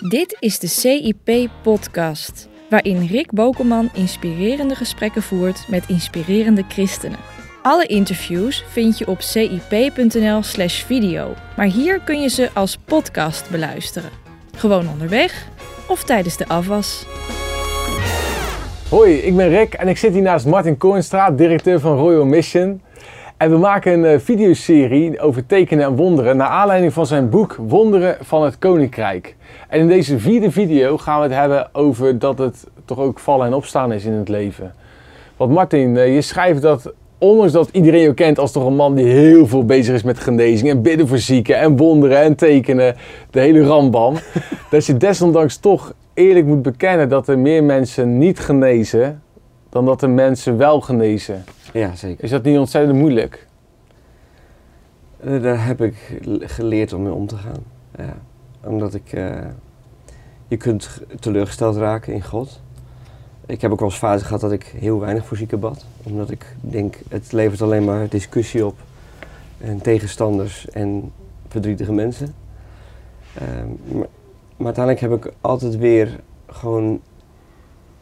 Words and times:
Dit 0.00 0.36
is 0.40 0.58
de 0.58 0.66
CIP-podcast, 0.66 2.48
waarin 2.70 3.06
Rick 3.06 3.32
Bokelman 3.32 3.90
inspirerende 3.94 4.74
gesprekken 4.74 5.22
voert 5.22 5.64
met 5.68 5.88
inspirerende 5.88 6.64
christenen. 6.68 7.18
Alle 7.62 7.86
interviews 7.86 8.64
vind 8.68 8.98
je 8.98 9.06
op 9.06 9.20
cip.nl/slash 9.20 10.84
video, 10.84 11.34
maar 11.56 11.66
hier 11.66 12.00
kun 12.00 12.20
je 12.20 12.28
ze 12.28 12.50
als 12.54 12.76
podcast 12.84 13.50
beluisteren. 13.50 14.10
Gewoon 14.56 14.88
onderweg 14.88 15.48
of 15.88 16.04
tijdens 16.04 16.36
de 16.36 16.48
afwas. 16.48 17.06
Hoi, 18.88 19.12
ik 19.14 19.36
ben 19.36 19.48
Rick 19.48 19.74
en 19.74 19.88
ik 19.88 19.96
zit 19.96 20.12
hier 20.12 20.22
naast 20.22 20.46
Martin 20.46 20.76
Koornstraat, 20.76 21.38
directeur 21.38 21.80
van 21.80 21.96
Royal 21.96 22.24
Mission. 22.24 22.80
En 23.36 23.50
we 23.50 23.56
maken 23.56 23.92
een 23.92 24.12
uh, 24.12 24.18
videoserie 24.18 25.20
over 25.20 25.46
tekenen 25.46 25.84
en 25.84 25.96
wonderen 25.96 26.36
naar 26.36 26.48
aanleiding 26.48 26.92
van 26.92 27.06
zijn 27.06 27.28
boek 27.28 27.56
Wonderen 27.66 28.16
van 28.20 28.44
het 28.44 28.58
Koninkrijk. 28.58 29.36
En 29.68 29.80
in 29.80 29.88
deze 29.88 30.18
vierde 30.18 30.50
video 30.50 30.98
gaan 30.98 31.16
we 31.20 31.26
het 31.26 31.34
hebben 31.34 31.68
over 31.72 32.18
dat 32.18 32.38
het 32.38 32.66
toch 32.84 32.98
ook 32.98 33.18
vallen 33.18 33.46
en 33.46 33.54
opstaan 33.54 33.92
is 33.92 34.04
in 34.04 34.12
het 34.12 34.28
leven. 34.28 34.74
Want 35.36 35.52
Martin, 35.52 35.94
uh, 35.94 36.14
je 36.14 36.20
schrijft 36.20 36.62
dat 36.62 36.92
ondanks 37.18 37.52
dat 37.52 37.68
iedereen 37.72 38.00
je 38.00 38.14
kent 38.14 38.38
als 38.38 38.52
toch 38.52 38.66
een 38.66 38.76
man 38.76 38.94
die 38.94 39.06
heel 39.06 39.46
veel 39.46 39.64
bezig 39.64 39.94
is 39.94 40.02
met 40.02 40.18
genezing 40.18 40.70
en 40.70 40.82
bidden 40.82 41.08
voor 41.08 41.18
zieken 41.18 41.58
en 41.58 41.76
wonderen 41.76 42.18
en 42.18 42.34
tekenen, 42.34 42.96
de 43.30 43.40
hele 43.40 43.66
rambam, 43.66 44.14
dat 44.70 44.86
je 44.86 44.96
desondanks 44.96 45.56
toch 45.56 45.94
eerlijk 46.14 46.46
moet 46.46 46.62
bekennen 46.62 47.08
dat 47.08 47.28
er 47.28 47.38
meer 47.38 47.64
mensen 47.64 48.18
niet 48.18 48.38
genezen 48.38 49.22
dan 49.68 49.84
dat 49.84 50.02
er 50.02 50.10
mensen 50.10 50.56
wel 50.56 50.80
genezen. 50.80 51.44
Ja, 51.76 51.94
zeker. 51.94 52.24
Is 52.24 52.30
dat 52.30 52.42
niet 52.42 52.58
ontzettend 52.58 52.98
moeilijk? 52.98 53.46
Uh, 55.24 55.42
daar 55.42 55.66
heb 55.66 55.80
ik 55.80 56.20
geleerd 56.40 56.92
om 56.92 57.02
mee 57.02 57.12
om 57.12 57.26
te 57.26 57.36
gaan. 57.36 57.64
Ja. 57.96 58.16
Omdat 58.64 58.94
ik... 58.94 59.12
Uh, 59.12 59.38
je 60.48 60.56
kunt 60.56 61.00
teleurgesteld 61.20 61.76
raken 61.76 62.12
in 62.12 62.22
God. 62.22 62.60
Ik 63.46 63.60
heb 63.60 63.70
ook 63.70 63.80
wel 63.80 63.88
eens 63.88 63.98
fase 63.98 64.24
gehad 64.24 64.40
dat 64.40 64.52
ik 64.52 64.64
heel 64.64 65.00
weinig 65.00 65.26
voor 65.26 65.36
zieken 65.36 65.60
bad. 65.60 65.84
Omdat 66.02 66.30
ik 66.30 66.56
denk, 66.60 66.96
het 67.08 67.32
levert 67.32 67.62
alleen 67.62 67.84
maar 67.84 68.08
discussie 68.08 68.66
op. 68.66 68.76
En 69.58 69.80
tegenstanders 69.80 70.68
en 70.68 71.12
verdrietige 71.48 71.92
mensen. 71.92 72.34
Uh, 73.42 73.48
maar, 73.92 74.08
maar 74.56 74.66
uiteindelijk 74.66 75.00
heb 75.00 75.24
ik 75.24 75.32
altijd 75.40 75.76
weer 75.76 76.20
gewoon 76.46 77.00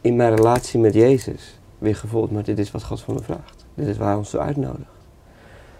in 0.01 0.15
mijn 0.15 0.35
relatie 0.35 0.79
met 0.79 0.93
Jezus 0.93 1.59
weer 1.77 1.95
gevoeld, 1.95 2.31
maar 2.31 2.43
dit 2.43 2.59
is 2.59 2.71
wat 2.71 2.83
God 2.83 3.01
van 3.01 3.13
me 3.13 3.21
vraagt. 3.21 3.54
Dit 3.75 3.87
is 3.87 3.97
waar 3.97 4.07
hij 4.07 4.17
ons 4.17 4.29
toe 4.29 4.39
uitnodigt. 4.39 4.89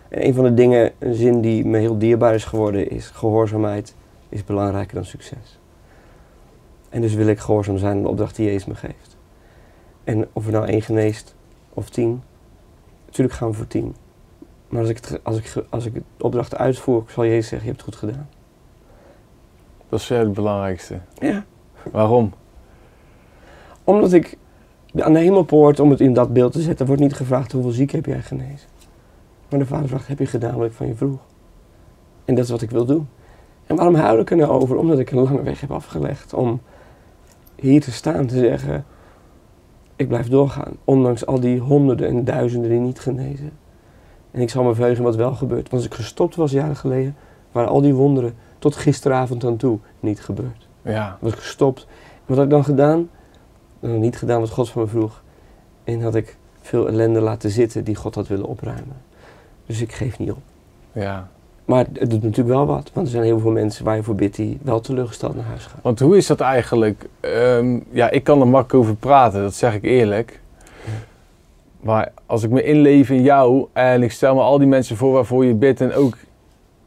En 0.10 0.26
een 0.26 0.34
van 0.34 0.44
de 0.44 0.54
dingen, 0.54 0.92
een 1.00 1.16
zin 1.16 1.42
die 1.42 1.66
me 1.66 1.78
heel 1.78 1.98
dierbaar 1.98 2.34
is 2.34 2.46
geworden, 2.46 2.90
is 2.90 3.10
gehoorzaamheid 3.10 3.96
is 4.30 4.44
belangrijker 4.44 4.96
dan 4.96 5.06
succes. 5.06 5.60
En 6.90 7.02
dus 7.02 7.14
wil 7.14 7.28
ik 7.28 7.40
gehoorzaam 7.40 7.78
zijn 7.78 7.96
aan 7.96 8.02
de 8.02 8.10
opdracht 8.10 8.36
die 8.36 8.46
Jezus 8.46 8.66
me 8.66 8.76
geeft. 8.76 9.18
En 10.04 10.28
of 10.34 10.46
er 10.46 10.52
nou 10.52 10.66
één 10.66 10.82
geneest 10.82 11.36
of 11.74 11.90
tien, 11.90 12.24
natuurlijk 13.06 13.36
gaan 13.36 13.50
we 13.50 13.56
voor 13.56 13.68
tien. 13.68 13.96
Maar 14.68 14.82
als 14.82 14.90
ik, 14.90 14.96
het, 14.96 15.24
als 15.24 15.38
ik, 15.38 15.66
als 15.70 15.86
ik 15.86 15.94
de 15.94 16.24
opdracht 16.24 16.56
uitvoer, 16.56 17.04
zal 17.08 17.26
Jezus 17.26 17.48
zeggen, 17.48 17.68
je 17.68 17.74
hebt 17.74 17.86
het 17.86 17.96
goed 17.96 18.10
gedaan. 18.10 18.30
Dat 19.90 20.00
is 20.00 20.10
het 20.10 20.34
belangrijkste. 20.34 21.00
Ja. 21.20 21.46
Waarom? 21.92 22.34
Omdat 23.84 24.14
ik 24.14 24.38
aan 25.04 25.14
de 25.14 25.20
hemelpoort, 25.20 25.80
om 25.80 25.90
het 25.90 26.00
in 26.00 26.14
dat 26.14 26.34
beeld 26.34 26.52
te 26.52 26.62
zetten, 26.62 26.86
wordt 26.86 27.02
niet 27.02 27.14
gevraagd 27.14 27.52
hoeveel 27.52 27.72
ziek 27.72 27.92
heb 27.92 28.06
jij 28.06 28.22
genezen. 28.22 28.70
Maar 29.50 29.60
de 29.60 29.66
vader 29.66 29.88
vraagt, 29.88 30.08
heb 30.08 30.20
je 30.20 30.26
gedaan 30.26 30.58
wat 30.58 30.66
ik 30.66 30.74
van 30.74 30.88
je 30.88 30.96
vroeg? 30.96 31.20
En 32.26 32.36
dat 32.36 32.44
is 32.44 32.50
wat 32.50 32.62
ik 32.62 32.70
wil 32.70 32.86
doen. 32.86 33.08
En 33.68 33.76
waarom 33.76 33.96
huil 33.96 34.20
ik 34.20 34.32
er 34.32 34.38
nou 34.38 34.52
over? 34.52 34.78
Omdat 34.78 35.00
ik 35.00 35.12
een 35.12 35.20
lange 35.20 35.44
weg 35.44 35.62
heb 35.62 35.72
afgelegd 35.72 36.34
om 36.34 36.62
hier 37.56 37.82
te 37.82 37.92
staan, 37.92 38.26
te 38.26 38.38
zeggen, 38.38 38.86
ik 39.96 40.08
blijf 40.08 40.28
doorgaan. 40.28 40.74
Ondanks 40.84 41.26
al 41.26 41.40
die 41.40 41.60
honderden 41.60 42.08
en 42.08 42.24
duizenden 42.24 42.70
die 42.70 42.80
niet 42.80 43.00
genezen. 43.00 43.52
En 44.32 44.42
ik 44.42 44.50
zal 44.50 44.64
me 44.64 44.76
verheugen 44.76 45.04
wat 45.04 45.16
wel 45.16 45.34
gebeurt. 45.34 45.70
Want 45.70 45.74
als 45.74 45.86
ik 45.86 45.94
gestopt 45.94 46.36
was 46.36 46.52
jaren 46.52 46.76
geleden, 46.76 47.16
waren 47.52 47.70
al 47.70 47.82
die 47.82 47.94
wonderen 47.94 48.34
tot 48.60 48.76
gisteravond 48.76 49.46
aan 49.46 49.58
toe 49.58 49.80
niet 50.00 50.22
gebeurd. 50.22 50.68
Ja. 50.82 51.18
Was 51.22 51.32
ik 51.32 51.38
gestopt. 51.38 51.88
En 51.90 52.22
wat 52.26 52.36
had 52.36 52.46
ik 52.46 52.52
dan 52.52 52.64
gedaan? 52.64 53.10
Dan 53.90 54.00
niet 54.00 54.18
gedaan 54.18 54.40
wat 54.40 54.50
God 54.50 54.70
van 54.70 54.82
me 54.82 54.88
vroeg. 54.88 55.22
En 55.84 56.02
had 56.02 56.16
ik 56.16 56.38
veel 56.62 56.88
ellende 56.88 57.20
laten 57.20 57.50
zitten 57.50 57.84
die 57.84 57.96
God 57.96 58.16
had 58.16 58.28
willen 58.28 58.46
opruimen. 58.46 58.96
Dus 59.66 59.82
ik 59.82 59.92
geef 59.92 60.20
niet 60.20 60.32
op. 60.32 60.42
Ja. 60.92 61.28
Maar 61.66 61.86
het 61.94 62.10
doet 62.10 62.22
natuurlijk 62.24 62.56
wel 62.56 62.66
wat. 62.66 62.92
Want 62.94 63.06
er 63.06 63.12
zijn 63.12 63.24
heel 63.24 63.40
veel 63.40 63.52
mensen 63.52 63.86
waar 63.86 63.96
je 63.96 64.04
voor 64.04 64.16
bidt 64.16 64.36
die 64.36 64.60
wel 64.62 64.80
teleurgesteld 64.80 65.36
naar 65.36 65.46
huis 65.46 65.66
gaan. 65.66 65.80
Want 65.82 66.00
hoe 66.00 66.18
is 66.18 66.28
dat 66.28 66.40
eigenlijk? 66.40 67.06
Um, 67.22 67.86
ja, 67.92 68.10
ik 68.10 68.24
kan 68.24 68.40
er 68.40 68.48
makkelijk 68.48 68.86
over 68.86 68.96
praten, 68.96 69.42
dat 69.42 69.54
zeg 69.54 69.74
ik 69.74 69.84
eerlijk. 69.84 70.40
Maar 71.80 72.12
als 72.26 72.44
ik 72.44 72.50
me 72.50 72.64
inleef 72.64 73.10
in 73.10 73.22
jou 73.22 73.68
en 73.74 74.04
ik 74.04 74.12
stel 74.12 74.36
me 74.36 74.42
al 74.42 74.58
die 74.58 74.68
mensen 74.68 74.98
voor 74.98 75.12
waarvoor 75.12 75.46
je 75.46 75.54
bidt 75.54 75.82
en 75.82 75.94
ook 75.94 76.18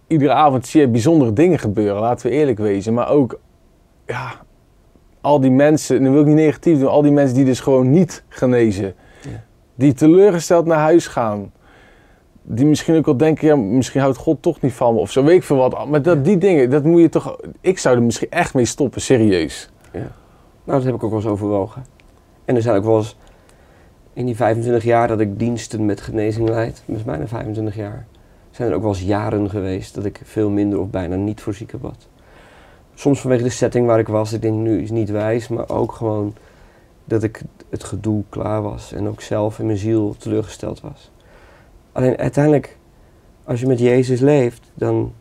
iedere 0.06 0.32
avond 0.32 0.66
zie 0.66 0.80
je 0.80 0.88
bijzondere 0.88 1.32
dingen 1.32 1.58
gebeuren, 1.58 2.00
laten 2.00 2.30
we 2.30 2.36
eerlijk 2.36 2.58
wezen. 2.58 2.94
Maar 2.94 3.08
ook, 3.08 3.38
ja, 4.06 4.32
al 5.20 5.40
die 5.40 5.50
mensen, 5.50 6.02
nu 6.02 6.10
wil 6.10 6.20
ik 6.20 6.26
niet 6.26 6.36
negatief 6.36 6.78
doen, 6.78 6.88
al 6.88 7.02
die 7.02 7.12
mensen 7.12 7.36
die 7.36 7.44
dus 7.44 7.60
gewoon 7.60 7.90
niet 7.90 8.24
genezen. 8.28 8.94
Ja. 9.20 9.44
Die 9.74 9.92
teleurgesteld 9.92 10.66
naar 10.66 10.78
huis 10.78 11.06
gaan. 11.06 11.52
Die 12.42 12.66
misschien 12.66 12.96
ook 12.96 13.04
wel 13.04 13.16
denken, 13.16 13.46
ja, 13.46 13.56
misschien 13.56 14.00
houdt 14.00 14.16
God 14.16 14.42
toch 14.42 14.60
niet 14.60 14.72
van 14.72 14.94
me 14.94 15.00
of 15.00 15.10
zo, 15.10 15.24
weet 15.24 15.36
ik 15.36 15.42
veel 15.42 15.56
wat. 15.56 15.88
Maar 15.88 16.02
dat, 16.02 16.24
die 16.24 16.38
dingen, 16.38 16.70
dat 16.70 16.84
moet 16.84 17.00
je 17.00 17.08
toch, 17.08 17.38
ik 17.60 17.78
zou 17.78 17.96
er 17.96 18.02
misschien 18.02 18.30
echt 18.30 18.54
mee 18.54 18.64
stoppen, 18.64 19.00
serieus. 19.00 19.70
Ja. 19.92 19.98
Nou, 20.64 20.78
dat 20.78 20.84
heb 20.84 20.94
ik 20.94 21.02
ook 21.02 21.10
wel 21.10 21.18
eens 21.18 21.28
overwogen. 21.28 21.84
En 22.44 22.56
er 22.56 22.62
zijn 22.62 22.76
ook 22.76 22.84
wel 22.84 22.96
eens, 22.96 23.16
in 24.12 24.26
die 24.26 24.36
25 24.36 24.84
jaar 24.84 25.08
dat 25.08 25.20
ik 25.20 25.38
diensten 25.38 25.84
met 25.86 26.00
genezing 26.00 26.48
leid, 26.48 26.82
dus 26.84 27.04
bijna 27.04 27.26
25 27.26 27.76
jaar, 27.76 28.06
zijn 28.50 28.68
er 28.68 28.74
ook 28.74 28.82
wel 28.82 28.90
eens 28.90 29.02
jaren 29.02 29.50
geweest 29.50 29.94
dat 29.94 30.04
ik 30.04 30.20
veel 30.24 30.50
minder 30.50 30.80
of 30.80 30.88
bijna 30.88 31.16
niet 31.16 31.40
voor 31.40 31.54
zieken 31.54 31.80
bad. 31.80 32.08
Soms 32.98 33.20
vanwege 33.20 33.42
de 33.42 33.50
setting 33.50 33.86
waar 33.86 33.98
ik 33.98 34.08
was, 34.08 34.32
ik 34.32 34.42
denk 34.42 34.54
nu 34.54 34.82
is 34.82 34.90
niet 34.90 35.10
wijs, 35.10 35.48
maar 35.48 35.68
ook 35.68 35.92
gewoon 35.92 36.34
dat 37.04 37.22
ik 37.22 37.42
het 37.68 37.84
gedoe 37.84 38.22
klaar 38.28 38.62
was 38.62 38.92
en 38.92 39.08
ook 39.08 39.20
zelf 39.20 39.58
in 39.58 39.66
mijn 39.66 39.78
ziel 39.78 40.14
teleurgesteld 40.18 40.80
was. 40.80 41.10
Alleen 41.92 42.16
uiteindelijk, 42.16 42.76
als 43.44 43.60
je 43.60 43.66
met 43.66 43.78
Jezus 43.78 44.20
leeft, 44.20 44.70
dan, 44.74 45.12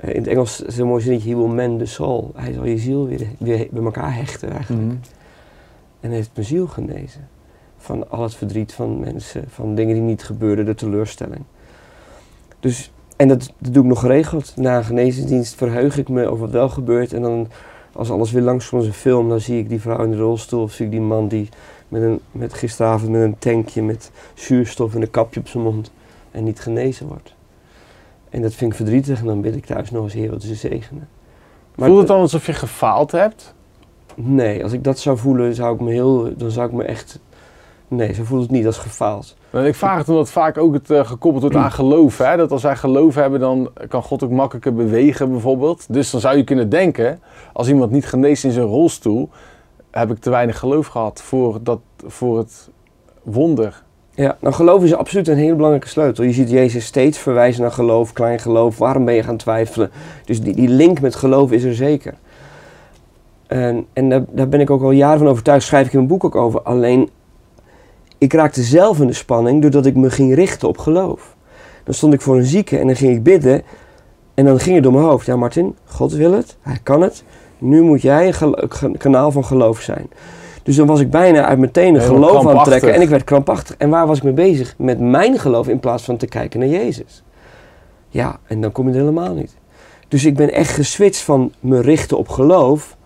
in 0.00 0.16
het 0.16 0.26
Engels 0.26 0.60
is 0.60 0.78
een 0.78 0.86
mooi 0.86 1.02
zinnetje, 1.02 1.30
he 1.30 1.36
will 1.36 1.54
mend 1.54 1.78
the 1.78 1.86
soul. 1.86 2.32
Hij 2.34 2.52
zal 2.52 2.64
je 2.64 2.78
ziel 2.78 3.06
weer, 3.06 3.26
weer 3.38 3.68
bij 3.70 3.82
elkaar 3.82 4.14
hechten 4.14 4.50
eigenlijk. 4.50 4.86
Mhm. 4.86 4.96
En 6.00 6.08
hij 6.08 6.16
heeft 6.16 6.30
mijn 6.34 6.46
ziel 6.46 6.66
genezen. 6.66 7.28
Van 7.76 8.10
al 8.10 8.22
het 8.22 8.34
verdriet 8.34 8.72
van 8.72 9.00
mensen, 9.00 9.44
van 9.48 9.74
dingen 9.74 9.94
die 9.94 10.02
niet 10.02 10.24
gebeurden, 10.24 10.64
de 10.64 10.74
teleurstelling. 10.74 11.42
Dus, 12.60 12.92
en 13.16 13.28
dat, 13.28 13.52
dat 13.58 13.74
doe 13.74 13.82
ik 13.82 13.88
nog 13.88 14.00
geregeld. 14.00 14.52
Na 14.56 14.76
een 14.76 14.84
genezingsdienst 14.84 15.54
verheug 15.54 15.98
ik 15.98 16.08
me 16.08 16.26
over 16.26 16.40
wat 16.40 16.50
wel 16.50 16.68
gebeurt. 16.68 17.12
En 17.12 17.22
dan, 17.22 17.48
als 17.92 18.10
alles 18.10 18.30
weer 18.30 18.42
langs 18.42 18.68
komt 18.68 18.80
als 18.80 18.90
een 18.90 18.96
film, 18.96 19.28
dan 19.28 19.40
zie 19.40 19.58
ik 19.58 19.68
die 19.68 19.80
vrouw 19.80 20.04
in 20.04 20.10
de 20.10 20.16
rolstoel. 20.16 20.62
Of 20.62 20.72
zie 20.72 20.84
ik 20.84 20.90
die 20.90 21.00
man 21.00 21.28
die 21.28 21.48
met, 21.88 22.02
een, 22.02 22.20
met 22.32 22.54
gisteravond 22.54 23.10
met 23.10 23.22
een 23.22 23.38
tankje 23.38 23.82
met 23.82 24.10
zuurstof 24.34 24.94
en 24.94 25.02
een 25.02 25.10
kapje 25.10 25.40
op 25.40 25.48
zijn 25.48 25.62
mond. 25.62 25.90
En 26.30 26.44
niet 26.44 26.60
genezen 26.60 27.06
wordt. 27.06 27.34
En 28.30 28.42
dat 28.42 28.54
vind 28.54 28.70
ik 28.70 28.76
verdrietig. 28.76 29.20
En 29.20 29.26
dan 29.26 29.40
bid 29.40 29.56
ik 29.56 29.66
thuis 29.66 29.90
nog 29.90 30.04
eens, 30.04 30.12
Heer, 30.12 30.30
wat 30.30 30.42
ze 30.42 30.54
zegenen. 30.54 31.08
Maar 31.74 31.88
Voelt 31.88 32.00
het 32.00 32.08
dan 32.08 32.20
alsof 32.20 32.46
je 32.46 32.52
gefaald 32.52 33.12
hebt? 33.12 33.54
Nee, 34.14 34.62
als 34.62 34.72
ik 34.72 34.84
dat 34.84 34.98
zou 34.98 35.18
voelen, 35.18 35.54
zou 35.54 35.74
ik 35.74 35.80
me 35.80 35.90
heel, 35.90 36.36
dan 36.36 36.50
zou 36.50 36.66
ik 36.66 36.72
me 36.72 36.84
echt... 36.84 37.18
Nee, 37.88 38.12
zo 38.12 38.24
voelt 38.24 38.42
het 38.42 38.50
niet 38.50 38.66
als 38.66 38.78
gefaald. 38.78 39.36
Ik 39.62 39.74
vraag 39.74 39.98
het 39.98 40.08
omdat 40.08 40.30
vaak 40.30 40.58
ook 40.58 40.74
het 40.74 40.90
uh, 40.90 41.04
gekoppeld 41.04 41.42
wordt 41.42 41.56
aan 41.56 41.72
geloof. 41.72 42.18
Hè? 42.18 42.36
Dat 42.36 42.50
als 42.50 42.62
wij 42.62 42.76
geloof 42.76 43.14
hebben, 43.14 43.40
dan 43.40 43.70
kan 43.88 44.02
God 44.02 44.22
ook 44.22 44.30
makkelijker 44.30 44.74
bewegen 44.74 45.30
bijvoorbeeld. 45.30 45.86
Dus 45.88 46.10
dan 46.10 46.20
zou 46.20 46.36
je 46.36 46.44
kunnen 46.44 46.68
denken, 46.68 47.20
als 47.52 47.68
iemand 47.68 47.90
niet 47.90 48.06
geneest 48.06 48.44
in 48.44 48.50
zijn 48.50 48.66
rolstoel, 48.66 49.30
heb 49.90 50.10
ik 50.10 50.18
te 50.18 50.30
weinig 50.30 50.58
geloof 50.58 50.86
gehad 50.86 51.22
voor, 51.22 51.58
dat, 51.62 51.80
voor 52.06 52.38
het 52.38 52.70
wonder. 53.22 53.82
Ja, 54.10 54.36
nou 54.40 54.54
geloof 54.54 54.82
is 54.82 54.94
absoluut 54.94 55.28
een 55.28 55.36
hele 55.36 55.54
belangrijke 55.54 55.88
sleutel. 55.88 56.24
Je 56.24 56.32
ziet 56.32 56.50
Jezus 56.50 56.84
steeds 56.84 57.18
verwijzen 57.18 57.62
naar 57.62 57.72
geloof, 57.72 58.12
klein 58.12 58.38
geloof. 58.38 58.78
Waarom 58.78 59.04
ben 59.04 59.14
je 59.14 59.22
gaan 59.22 59.36
twijfelen? 59.36 59.90
Dus 60.24 60.40
die, 60.40 60.54
die 60.54 60.68
link 60.68 61.00
met 61.00 61.14
geloof 61.14 61.52
is 61.52 61.64
er 61.64 61.74
zeker. 61.74 62.14
En, 63.46 63.86
en 63.92 64.08
daar, 64.08 64.24
daar 64.30 64.48
ben 64.48 64.60
ik 64.60 64.70
ook 64.70 64.82
al 64.82 64.90
jaren 64.90 65.18
van 65.18 65.28
overtuigd, 65.28 65.66
schrijf 65.66 65.86
ik 65.86 65.92
in 65.92 65.98
mijn 65.98 66.10
boek 66.10 66.24
ook 66.24 66.34
over. 66.34 66.62
Alleen, 66.62 67.10
ik 68.24 68.32
raakte 68.32 68.62
zelf 68.62 69.00
in 69.00 69.06
de 69.06 69.12
spanning 69.12 69.62
doordat 69.62 69.86
ik 69.86 69.96
me 69.96 70.10
ging 70.10 70.34
richten 70.34 70.68
op 70.68 70.78
geloof. 70.78 71.36
Dan 71.84 71.94
stond 71.94 72.14
ik 72.14 72.20
voor 72.20 72.36
een 72.36 72.44
zieke 72.44 72.78
en 72.78 72.86
dan 72.86 72.96
ging 72.96 73.16
ik 73.16 73.22
bidden. 73.22 73.62
En 74.34 74.44
dan 74.44 74.60
ging 74.60 74.74
het 74.74 74.84
door 74.84 74.92
mijn 74.92 75.04
hoofd. 75.04 75.26
Ja, 75.26 75.36
Martin, 75.36 75.76
God 75.84 76.12
wil 76.12 76.32
het, 76.32 76.56
hij 76.60 76.78
kan 76.82 77.00
het. 77.00 77.24
Nu 77.58 77.82
moet 77.82 78.02
jij 78.02 78.34
een 78.80 78.96
kanaal 78.96 79.30
van 79.30 79.44
geloof 79.44 79.80
zijn. 79.80 80.08
Dus 80.62 80.76
dan 80.76 80.86
was 80.86 81.00
ik 81.00 81.10
bijna 81.10 81.44
uit 81.44 81.58
mijn 81.58 81.70
tenen 81.70 82.02
geloof 82.02 82.46
aan 82.46 82.56
het 82.56 82.64
trekken. 82.64 82.94
En 82.94 83.00
ik 83.00 83.08
werd 83.08 83.24
krampachtig. 83.24 83.76
En 83.76 83.90
waar 83.90 84.06
was 84.06 84.16
ik 84.16 84.22
mee 84.22 84.32
bezig? 84.32 84.74
Met 84.78 85.00
mijn 85.00 85.38
geloof 85.38 85.68
in 85.68 85.80
plaats 85.80 86.02
van 86.02 86.16
te 86.16 86.26
kijken 86.26 86.60
naar 86.60 86.68
Jezus. 86.68 87.22
Ja, 88.08 88.38
en 88.46 88.60
dan 88.60 88.72
kom 88.72 88.86
je 88.86 88.92
er 88.92 88.98
helemaal 88.98 89.34
niet. 89.34 89.56
Dus 90.08 90.24
ik 90.24 90.36
ben 90.36 90.52
echt 90.52 90.70
geswitcht 90.70 91.22
van 91.22 91.52
me 91.60 91.80
richten 91.80 92.18
op 92.18 92.28
geloof 92.28 92.96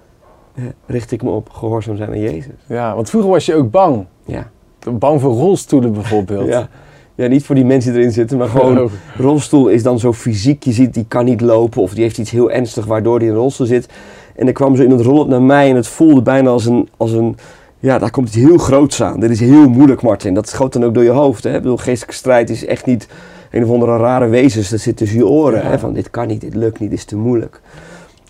eh, 0.55 0.65
richt 0.87 1.11
ik 1.11 1.23
me 1.23 1.31
op 1.31 1.51
gehoorzaam 1.51 1.97
zijn 1.97 2.11
aan 2.11 2.21
Jezus. 2.21 2.55
Ja, 2.67 2.95
want 2.95 3.11
vroeger 3.11 3.31
was 3.31 3.47
je 3.47 3.55
ook 3.55 3.71
bang. 3.71 4.07
Ja. 4.25 4.51
Bang 4.93 5.21
voor 5.21 5.33
rolstoelen 5.33 5.93
bijvoorbeeld. 5.93 6.47
Ja. 6.49 6.69
ja, 7.15 7.27
niet 7.27 7.45
voor 7.45 7.55
die 7.55 7.65
mensen 7.65 7.93
die 7.93 8.01
erin 8.01 8.13
zitten, 8.13 8.39
maar 8.39 8.49
gewoon 8.49 8.79
Oh. 8.79 8.91
rolstoel 9.19 9.69
is 9.69 9.83
dan 9.83 9.99
zo 9.99 10.13
fysiek. 10.13 10.63
Je 10.65 10.73
ziet, 10.73 10.95
die 10.95 11.05
kan 11.09 11.25
niet 11.25 11.41
lopen 11.41 11.83
of 11.83 11.95
die 11.95 12.03
heeft 12.03 12.19
iets 12.19 12.31
heel 12.31 12.51
ernstigs 12.51 12.87
waardoor 12.87 13.19
die 13.19 13.29
in 13.29 13.35
een 13.35 13.41
rolstoel 13.41 13.67
zit. 13.67 13.89
En 14.37 14.47
er 14.47 14.53
kwam 14.53 14.77
zo 14.77 14.83
iemand 14.83 15.01
rollend 15.01 15.29
naar 15.29 15.43
mij 15.43 15.71
en 15.71 15.77
het 15.77 15.87
voelde 15.87 16.23
bijna 16.23 16.51
als 16.51 16.67
een, 16.67 16.89
als 16.97 17.13
een 17.13 17.37
ja, 17.79 17.99
daar 17.99 18.11
komt 18.11 18.27
iets 18.29 18.37
heel 18.37 18.59
groots 18.59 19.03
aan. 19.03 19.21
Dit 19.21 19.31
is 19.31 19.41
heel 19.41 19.69
moeilijk, 19.69 20.03
Martin. 20.03 20.35
Dat 20.35 20.49
schoot 20.49 20.73
dan 20.73 20.85
ook 20.85 20.95
door 20.95 21.03
je 21.05 21.11
hoofd. 21.11 21.45
Hè? 21.45 21.55
Ik 21.55 21.63
bedoel, 21.63 21.77
geestelijke 21.77 22.15
strijd 22.15 22.51
is 22.51 22.67
echt 22.67 22.87
niet 22.87 23.09
een 23.51 23.65
of 23.65 23.71
andere 23.71 23.97
rare 23.97 24.27
wezens. 24.29 24.69
Dat 24.69 24.81
zit 24.81 24.97
tussen 24.97 25.19
je 25.19 25.27
oren. 25.27 25.63
Ja. 25.63 25.69
Hè? 25.69 25.79
Van 25.79 25.93
dit 25.93 26.11
kan 26.11 26.27
niet, 26.27 26.41
dit 26.41 26.55
lukt 26.55 26.79
niet, 26.81 26.91
dit 26.91 26.99
is 26.99 27.05
te 27.05 27.17
moeilijk. 27.17 27.61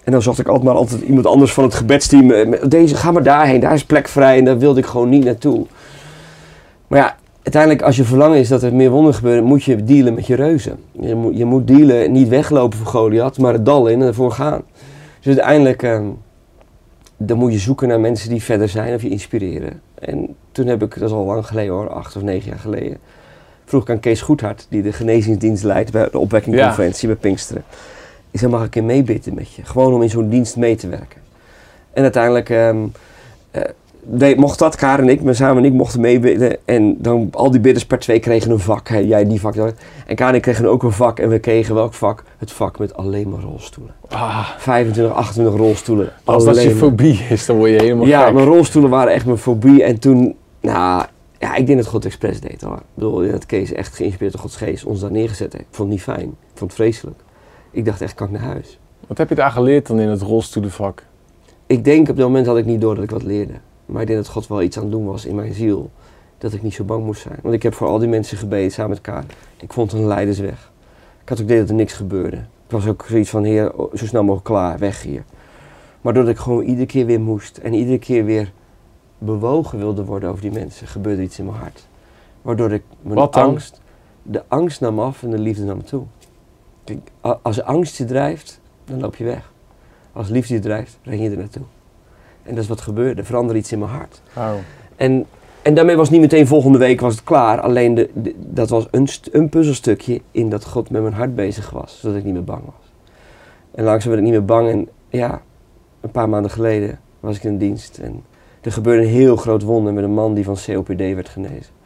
En 0.05 0.13
dan 0.13 0.23
zocht 0.23 0.39
ik 0.39 0.47
altijd 0.47 0.65
maar 0.65 0.75
altijd 0.75 1.01
iemand 1.01 1.27
anders 1.27 1.53
van 1.53 1.65
het 1.65 1.75
gebedsteam. 1.75 2.31
eh, 2.31 2.63
Deze, 2.69 2.95
ga 2.95 3.11
maar 3.11 3.23
daarheen, 3.23 3.61
daar 3.61 3.75
is 3.75 3.85
plek 3.85 4.09
vrij. 4.09 4.39
En 4.39 4.45
daar 4.45 4.59
wilde 4.59 4.81
ik 4.81 4.87
gewoon 4.87 5.09
niet 5.09 5.25
naartoe. 5.25 5.67
Maar 6.89 6.99
ja, 6.99 7.17
uiteindelijk 7.43 7.83
als 7.83 7.97
je 7.97 8.05
verlangen 8.05 8.39
is 8.39 8.49
dat 8.49 8.63
er 8.63 8.75
meer 8.75 8.91
wonderen 8.91 9.15
gebeuren, 9.15 9.45
moet 9.45 9.65
je 9.65 9.85
dealen 9.85 10.15
met 10.15 10.27
je 10.27 10.35
reuzen. 10.35 10.79
Je 11.01 11.15
moet, 11.15 11.37
je 11.37 11.45
moet 11.45 11.67
dealen, 11.67 12.13
niet 12.13 12.29
weglopen 12.29 12.79
voor 12.79 12.87
Goliath, 12.87 13.39
maar 13.39 13.53
het 13.53 13.65
dal 13.65 13.87
in 13.87 14.01
en 14.01 14.07
ervoor 14.07 14.33
gaan. 14.33 14.63
Dus 15.21 15.37
uiteindelijk, 15.37 15.83
ehm, 15.83 16.07
dan 17.17 17.39
moet 17.39 17.53
je 17.53 17.59
zoeken 17.59 17.89
naar 17.89 18.01
mensen 18.01 18.29
die 18.29 18.43
verder 18.43 18.69
zijn 18.69 18.95
of 18.95 19.03
je 19.03 19.09
inspireren. 19.09 19.81
En 19.95 20.37
toen 20.53 20.67
heb 20.67 20.83
ik, 20.83 20.99
dat 20.99 21.09
is 21.09 21.15
al 21.15 21.25
lang 21.25 21.47
geleden 21.47 21.73
hoor, 21.73 21.89
acht 21.89 22.17
of 22.17 22.23
negen 22.23 22.49
jaar 22.49 22.59
geleden, 22.59 22.99
vroeg 23.65 23.83
ik 23.83 23.91
aan 23.91 24.01
Kees 24.01 24.21
Goedhart, 24.21 24.67
die 24.71 24.83
de 24.83 24.93
genezingsdienst 24.93 25.65
leidt 25.65 25.93
bij 25.93 26.09
de 26.11 26.19
opwekkingconferentie 26.19 27.09
bij 27.09 27.17
Pinksteren. 27.17 27.65
Ik 28.31 28.39
zei, 28.39 28.51
mag 28.51 28.61
ik 28.61 28.67
een 28.67 28.73
keer 28.73 28.85
meebidden 28.85 29.35
met 29.35 29.53
je? 29.53 29.65
Gewoon 29.65 29.95
om 29.95 30.03
in 30.03 30.11
zo'n 30.11 30.29
dienst 30.29 30.57
mee 30.57 30.77
te 30.77 30.89
werken. 30.89 31.21
En 31.93 32.03
uiteindelijk 32.03 32.51
ehm, 32.51 32.77
eh, 33.51 33.63
deed- 34.11 34.37
mocht 34.37 34.59
dat, 34.59 34.77
Karen 34.77 35.05
en 35.05 35.11
ik, 35.11 35.23
maar 35.23 35.35
samen 35.35 35.57
en 35.57 35.65
ik 35.65 35.73
mochten 35.73 36.01
meebidden. 36.01 36.57
En 36.65 36.97
dan 36.99 37.29
al 37.33 37.51
die 37.51 37.61
bidders 37.61 37.87
per 37.87 37.99
twee 37.99 38.19
kregen 38.19 38.51
een 38.51 38.59
vak. 38.59 38.89
Hè, 38.89 38.99
jij 38.99 39.25
die 39.25 39.41
vak. 39.41 39.55
dan. 39.55 39.73
En 40.07 40.17
Karen 40.17 40.33
en 40.33 40.37
ik 40.39 40.43
kregen 40.43 40.67
ook 40.67 40.83
een 40.83 40.93
vak. 40.93 41.19
En 41.19 41.29
we 41.29 41.39
kregen 41.39 41.75
welk 41.75 41.95
vak? 41.95 42.25
Het 42.39 42.53
vak 42.53 42.79
met 42.79 42.95
alleen 42.97 43.29
maar 43.29 43.41
rolstoelen. 43.41 43.95
Ah, 44.09 44.49
25, 44.59 45.15
28 45.15 45.57
rolstoelen. 45.61 46.13
als 46.25 46.45
dat 46.45 46.63
je 46.63 46.71
fobie 46.71 47.21
is, 47.31 47.47
dan 47.47 47.57
word 47.57 47.71
je 47.71 47.77
helemaal 47.77 48.07
Ja, 48.07 48.25
gek. 48.25 48.35
mijn 48.35 48.47
rolstoelen 48.47 48.91
waren 48.91 49.13
echt 49.13 49.27
mijn 49.27 49.39
fobie. 49.39 49.83
En 49.83 49.99
toen, 49.99 50.35
nou, 50.61 51.05
ja, 51.39 51.55
ik 51.55 51.67
denk 51.67 51.79
dat 51.79 51.89
God 51.89 52.05
expres 52.05 52.41
deed 52.41 52.61
hoor. 52.63 52.77
Ik 52.77 52.83
bedoel, 52.95 53.31
dat 53.31 53.47
Kees 53.47 53.73
echt 53.73 53.95
geïnspireerd 53.97 54.33
door 54.33 54.43
Gods 54.43 54.57
geest 54.57 54.85
ons 54.85 55.01
daar 55.01 55.11
neergezet 55.11 55.53
heeft. 55.53 55.65
Ik 55.69 55.75
vond 55.75 55.89
het 55.89 55.99
niet 55.99 56.07
fijn. 56.17 56.29
Ik 56.29 56.55
vond 56.59 56.71
het 56.71 56.81
vreselijk. 56.81 57.19
Ik 57.71 57.85
dacht 57.85 58.01
echt, 58.01 58.15
kan 58.15 58.27
ik 58.27 58.33
naar 58.33 58.43
huis? 58.53 58.79
Wat 59.07 59.19
heb 59.19 59.29
je 59.29 59.35
daar 59.35 59.51
geleerd 59.51 59.87
dan 59.87 60.01
in 60.01 60.09
het 60.09 60.23
rolstoelenvak? 60.23 61.03
Ik 61.67 61.85
denk 61.85 62.09
op 62.09 62.17
dat 62.17 62.27
moment 62.27 62.47
had 62.47 62.57
ik 62.57 62.65
niet 62.65 62.81
door 62.81 62.95
dat 62.95 63.05
ik 63.05 63.11
wat 63.11 63.23
leerde. 63.23 63.53
Maar 63.89 64.01
ik 64.01 64.07
denk 64.07 64.19
dat 64.19 64.29
God 64.29 64.47
wel 64.47 64.63
iets 64.63 64.77
aan 64.77 64.83
het 64.83 64.93
doen 64.93 65.05
was 65.05 65.25
in 65.25 65.35
mijn 65.35 65.55
ziel. 65.55 65.91
Dat 66.39 66.53
ik 66.53 66.63
niet 66.63 66.75
zo 66.75 66.85
bang 66.85 67.05
moest 67.05 67.21
zijn. 67.23 67.39
Want 67.43 67.55
ik 67.55 67.63
heb 67.63 67.75
voor 67.75 67.87
al 67.87 67.99
die 67.99 68.09
mensen 68.09 68.39
gebeden 68.39 68.71
samen 68.71 68.91
met 68.91 69.07
elkaar. 69.07 69.25
Ik 69.57 69.73
vond 69.73 69.93
een 69.93 70.07
leidersweg. 70.07 70.73
Ik 71.23 71.29
had 71.29 71.39
ook 71.39 71.45
idee 71.45 71.59
dat 71.59 71.69
er 71.69 71.75
niks 71.75 71.93
gebeurde. 71.93 72.37
Ik 72.37 72.75
was 72.75 72.87
ook 72.87 73.05
zoiets 73.09 73.31
van, 73.31 73.45
heer, 73.45 73.73
zo 73.95 74.07
snel 74.07 74.23
mogelijk 74.23 74.47
klaar, 74.47 74.79
weg 74.79 75.03
hier. 75.03 75.25
Maar 76.01 76.15
doordat 76.15 76.33
ik 76.33 76.41
gewoon 76.41 76.63
iedere 76.63 76.87
keer 76.87 77.07
weer 77.07 77.21
moest. 77.21 77.57
En 77.57 77.75
iedere 77.75 77.99
keer 77.99 78.25
weer 78.25 78.53
bewogen 79.19 79.79
wilde 79.79 80.05
worden 80.05 80.31
over 80.31 80.43
die 80.43 80.53
mensen. 80.53 80.87
Gebeurde 80.87 81.23
iets 81.23 81.39
in 81.39 81.45
mijn 81.45 81.57
hart. 81.57 81.87
Waardoor 82.43 82.73
ik 82.73 82.83
mijn 83.03 83.15
Wat 83.15 83.33
dan? 83.33 83.43
angst... 83.43 83.81
De 84.23 84.43
angst 84.49 84.81
nam 84.81 85.01
af 85.01 85.23
en 85.23 85.31
de 85.31 85.39
liefde 85.39 85.65
nam 85.65 85.85
toe. 85.85 86.05
Kijk, 86.85 87.11
als 87.43 87.63
angst 87.63 87.97
je 87.97 88.05
drijft, 88.05 88.61
dan 88.85 89.01
loop 89.01 89.17
je 89.17 89.25
weg. 89.25 89.53
Als 90.13 90.29
liefde 90.29 90.55
je 90.55 90.61
drijft, 90.61 90.99
ren 91.03 91.21
je 91.21 91.31
er 91.31 91.37
naartoe. 91.37 91.63
En 92.49 92.55
dat 92.55 92.63
is 92.63 92.69
wat 92.69 92.81
gebeurde. 92.81 93.21
Er 93.21 93.27
veranderde 93.27 93.59
iets 93.59 93.73
in 93.73 93.79
mijn 93.79 93.91
hart. 93.91 94.21
Oh. 94.37 94.51
En, 94.97 95.25
en 95.63 95.75
daarmee 95.75 95.97
was 95.97 96.11
niet 96.11 96.21
meteen 96.21 96.47
volgende 96.47 96.79
week 96.79 97.01
was 97.01 97.15
het 97.15 97.25
klaar. 97.25 97.61
Alleen 97.61 97.95
de, 97.95 98.11
de- 98.15 98.35
dat 98.39 98.69
was 98.69 98.87
een, 98.91 99.09
een 99.33 99.49
puzzelstukje 99.49 100.21
in 100.31 100.51
dat 100.51 100.65
God 100.65 100.91
met 100.91 101.03
mijn 101.03 101.15
hart 101.15 101.35
bezig 101.35 101.71
was. 101.71 101.99
Zodat 102.01 102.17
ik 102.17 102.25
niet 102.25 102.33
meer 102.33 102.45
bang 102.45 102.63
was. 102.65 102.93
En 103.75 103.85
langzaam 103.85 104.09
werd 104.11 104.23
ik 104.23 104.29
niet 104.29 104.39
meer 104.39 104.47
bang. 104.47 104.69
En 104.71 104.89
ja, 105.09 105.41
een 106.01 106.11
paar 106.11 106.29
maanden 106.29 106.51
geleden 106.51 107.01
was 107.21 107.37
ik 107.37 107.45
in 107.45 107.59
dienst. 107.59 107.99
En 107.99 108.25
er 108.61 108.73
gebeurde 108.73 109.03
een 109.03 109.09
heel 109.09 109.37
groot 109.37 109.63
wonder 109.63 109.93
met 109.93 110.05
een 110.05 110.15
man 110.15 110.35
die 110.35 110.45
van 110.45 110.57
COPD 110.67 110.99
werd 110.99 111.29
genezen. 111.29 111.77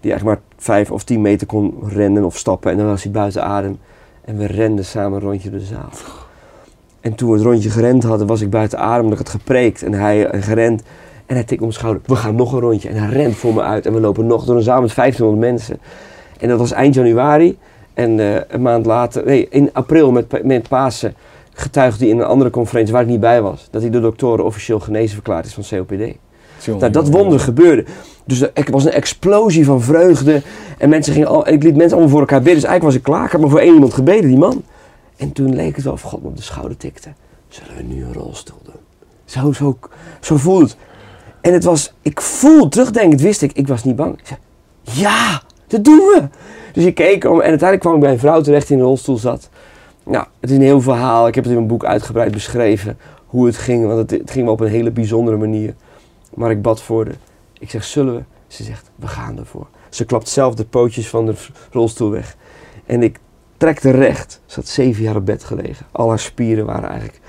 Die 0.00 0.10
eigenlijk 0.10 0.24
maar 0.40 0.40
vijf 0.56 0.90
of 0.90 1.04
tien 1.04 1.20
meter 1.20 1.46
kon 1.46 1.74
rennen 1.88 2.24
of 2.24 2.36
stappen. 2.36 2.70
En 2.70 2.76
dan 2.76 2.86
was 2.86 3.02
hij 3.02 3.12
buiten 3.12 3.42
adem. 3.44 3.78
En 4.24 4.36
we 4.38 4.46
renden 4.46 4.84
samen 4.84 5.12
een 5.20 5.28
rondje 5.28 5.50
de 5.50 5.60
zaal. 5.60 5.88
En 7.08 7.14
toen 7.14 7.28
we 7.30 7.34
het 7.34 7.44
rondje 7.44 7.70
gerend 7.70 8.02
hadden, 8.02 8.26
was 8.26 8.40
ik 8.40 8.50
buiten 8.50 8.78
adem. 8.78 9.04
omdat 9.04 9.20
ik 9.20 9.26
had 9.26 9.34
gepreekt 9.34 9.82
en 9.82 9.92
hij 9.92 10.26
en 10.26 10.42
gerend. 10.42 10.82
En 11.26 11.34
hij 11.34 11.44
tikt 11.44 11.52
op 11.52 11.60
mijn 11.60 11.72
schouder. 11.72 12.02
We 12.06 12.16
gaan 12.16 12.34
nog 12.34 12.52
een 12.52 12.60
rondje. 12.60 12.88
En 12.88 12.96
hij 12.96 13.08
rent 13.08 13.36
voor 13.36 13.54
me 13.54 13.62
uit. 13.62 13.86
En 13.86 13.92
we 13.92 14.00
lopen 14.00 14.26
nog 14.26 14.44
door 14.44 14.56
een 14.56 14.62
zaal 14.62 14.80
met 14.80 14.94
1500 14.94 15.50
mensen. 15.50 15.78
En 16.40 16.48
dat 16.48 16.58
was 16.58 16.72
eind 16.72 16.94
januari. 16.94 17.58
En 17.94 18.20
eh, 18.20 18.40
een 18.48 18.62
maand 18.62 18.86
later, 18.86 19.24
nee, 19.24 19.46
in 19.50 19.70
april 19.72 20.10
met, 20.10 20.44
met 20.44 20.68
Pasen, 20.68 21.14
getuigde 21.52 22.04
hij 22.04 22.14
in 22.14 22.20
een 22.20 22.26
andere 22.26 22.50
conferentie 22.50 22.92
waar 22.92 23.02
ik 23.02 23.08
niet 23.08 23.20
bij 23.20 23.42
was. 23.42 23.68
Dat 23.70 23.82
hij 23.82 23.90
door 23.90 24.00
doktoren 24.00 24.44
officieel 24.44 24.80
genezen 24.80 25.14
verklaard 25.14 25.46
is 25.46 25.54
van 25.54 25.64
COPD. 25.68 26.16
Nou, 26.78 26.92
dat 26.92 27.08
wonder 27.08 27.40
gebeurde. 27.40 27.84
Dus 28.24 28.40
er 28.40 28.50
er 28.54 28.70
was 28.70 28.84
een 28.84 28.92
explosie 28.92 29.64
van 29.64 29.82
vreugde. 29.82 30.42
En 30.78 30.88
mensen 30.88 31.12
gingen 31.12 31.28
al, 31.28 31.46
en 31.46 31.54
ik 31.54 31.62
liet 31.62 31.76
mensen 31.76 31.92
allemaal 31.92 32.10
voor 32.10 32.20
elkaar 32.20 32.42
bidden. 32.42 32.60
Dus 32.60 32.68
eigenlijk 32.70 32.94
was 32.94 32.94
ik 32.94 33.12
klaar. 33.12 33.24
Ik 33.24 33.32
had 33.32 33.40
maar 33.40 33.50
voor 33.50 33.60
één 33.60 33.74
iemand 33.74 33.94
gebeden, 33.94 34.28
die 34.28 34.38
man. 34.38 34.62
En 35.18 35.32
toen 35.32 35.54
leek 35.54 35.74
het 35.74 35.84
wel 35.84 35.92
of 35.92 36.02
God 36.02 36.22
me 36.22 36.28
op 36.28 36.36
de 36.36 36.42
schouder 36.42 36.76
tikte. 36.76 37.12
Zullen 37.48 37.76
we 37.76 37.82
nu 37.82 38.04
een 38.04 38.12
rolstoel 38.12 38.58
doen? 38.62 38.74
Zo, 39.24 39.52
zo, 39.52 39.78
zo 40.20 40.36
voelde 40.36 40.64
het. 40.64 40.76
En 41.40 41.52
het 41.52 41.64
was, 41.64 41.94
ik 42.02 42.20
voel, 42.20 42.68
terugdenkend 42.68 43.20
wist 43.20 43.42
ik, 43.42 43.52
ik 43.52 43.68
was 43.68 43.84
niet 43.84 43.96
bang. 43.96 44.18
Ik 44.18 44.26
zei, 44.26 44.38
ja, 44.82 45.42
dat 45.66 45.84
doen 45.84 45.96
we. 45.96 46.28
Dus 46.72 46.84
ik 46.84 46.94
keek 46.94 47.24
om 47.24 47.40
en 47.40 47.48
uiteindelijk 47.48 47.80
kwam 47.80 47.94
ik 47.94 48.00
bij 48.00 48.12
een 48.12 48.18
vrouw 48.18 48.40
terecht 48.40 48.66
die 48.66 48.76
in 48.76 48.82
een 48.82 48.88
rolstoel 48.88 49.16
zat. 49.16 49.48
Nou, 50.04 50.26
het 50.40 50.50
is 50.50 50.56
een 50.56 50.62
heel 50.62 50.80
verhaal. 50.80 51.28
Ik 51.28 51.34
heb 51.34 51.44
het 51.44 51.52
in 51.52 51.58
mijn 51.58 51.68
boek 51.68 51.84
uitgebreid 51.84 52.32
beschreven 52.32 52.98
hoe 53.26 53.46
het 53.46 53.56
ging. 53.56 53.86
Want 53.86 54.10
het, 54.10 54.30
ging 54.30 54.44
wel 54.44 54.54
op 54.54 54.60
een 54.60 54.68
hele 54.68 54.90
bijzondere 54.90 55.36
manier. 55.36 55.74
Maar 56.34 56.50
ik 56.50 56.62
bad 56.62 56.82
voor 56.82 57.04
de. 57.04 57.14
Ik 57.58 57.70
zeg, 57.70 57.84
zullen 57.84 58.14
we? 58.14 58.22
Ze 58.46 58.62
zegt, 58.62 58.90
we 58.94 59.06
gaan 59.06 59.38
ervoor. 59.38 59.66
Ze 59.88 60.04
klapt 60.04 60.28
zelf 60.28 60.54
de 60.54 60.64
pootjes 60.64 61.08
van 61.08 61.26
de 61.26 61.34
rolstoel 61.70 62.10
weg. 62.10 62.36
En 62.86 63.02
ik 63.02 63.18
trekte 63.58 63.90
recht. 63.90 64.40
Ze 64.46 64.54
had 64.54 64.68
zeven 64.68 65.02
jaar 65.02 65.16
op 65.16 65.26
bed 65.26 65.44
gelegen. 65.44 65.86
Al 65.92 66.08
haar 66.08 66.18
spieren 66.18 66.66
waren 66.66 66.88
eigenlijk 66.88 67.20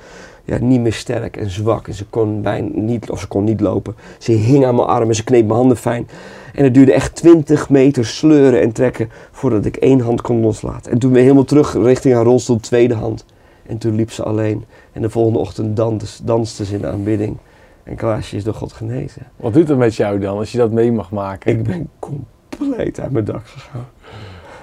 ja, 0.49 0.57
niet 0.59 0.81
meer 0.81 0.93
sterk 0.93 1.37
en 1.37 1.49
zwak. 1.49 1.87
En 1.87 1.93
ze 1.93 2.05
kon, 2.05 2.41
bijna 2.41 2.69
niet, 2.73 3.09
of 3.09 3.19
ze 3.19 3.27
kon 3.27 3.43
niet 3.43 3.61
lopen. 3.61 3.95
Ze 4.17 4.31
hing 4.31 4.65
aan 4.65 4.75
mijn 4.75 4.87
armen, 4.87 5.15
ze 5.15 5.23
kneep 5.23 5.45
mijn 5.45 5.59
handen 5.59 5.77
fijn. 5.77 6.07
En 6.53 6.63
het 6.63 6.73
duurde 6.73 6.93
echt 6.93 7.15
20 7.15 7.69
meter 7.69 8.05
sleuren 8.05 8.61
en 8.61 8.71
trekken 8.71 9.09
voordat 9.31 9.65
ik 9.65 9.75
één 9.75 9.99
hand 9.99 10.21
kon 10.21 10.39
loslaten. 10.41 10.91
En 10.91 10.99
toen 10.99 11.11
weer 11.11 11.21
helemaal 11.21 11.43
terug 11.43 11.73
richting 11.73 12.13
haar 12.13 12.23
rolstoel, 12.23 12.59
tweede 12.59 12.93
hand. 12.93 13.25
En 13.65 13.77
toen 13.77 13.95
liep 13.95 14.11
ze 14.11 14.23
alleen. 14.23 14.65
En 14.91 15.01
de 15.01 15.09
volgende 15.09 15.39
ochtend 15.39 15.75
dans, 15.75 16.21
danste 16.23 16.65
ze 16.65 16.73
in 16.73 16.81
de 16.81 16.87
aanbidding. 16.87 17.37
En 17.83 17.95
Klaasje 17.95 18.35
is 18.35 18.43
door 18.43 18.53
God 18.53 18.73
genezen. 18.73 19.21
Wat 19.35 19.53
doet 19.53 19.67
het 19.67 19.77
met 19.77 19.95
jou 19.95 20.19
dan, 20.19 20.37
als 20.37 20.51
je 20.51 20.57
dat 20.57 20.71
mee 20.71 20.91
mag 20.91 21.11
maken? 21.11 21.51
Ik 21.51 21.63
ben 21.63 21.89
compleet 21.99 22.99
uit 22.99 23.11
mijn 23.11 23.25
dak 23.25 23.47
gegaan. 23.47 23.87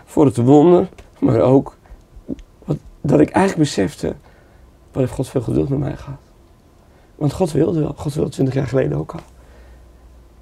Voor 0.05 0.25
het 0.25 0.37
wonder, 0.37 0.89
maar 1.19 1.41
ook 1.41 1.77
wat, 2.65 2.77
dat 3.01 3.21
ik 3.21 3.31
eigenlijk 3.31 3.69
besefte, 3.69 4.07
wat 4.93 5.03
heeft 5.03 5.13
God 5.13 5.29
veel 5.29 5.41
geduld 5.41 5.69
met 5.69 5.79
mij 5.79 5.97
gehad. 5.97 6.19
Want 7.15 7.33
God 7.33 7.53
wilde 7.53 7.81
wel, 7.81 7.95
God 7.97 8.15
wilde 8.15 8.31
20 8.31 8.55
jaar 8.55 8.67
geleden 8.67 8.99
ook 8.99 9.13
al. 9.13 9.21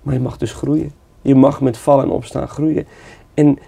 Maar 0.03 0.15
je 0.15 0.21
mag 0.21 0.37
dus 0.37 0.53
groeien. 0.53 0.93
Je 1.23 1.35
mag 1.35 1.61
met 1.61 1.77
vallen 1.77 2.05
en 2.05 2.11
opstaan 2.11 2.49
groeien. 2.49 2.87
En 3.35 3.59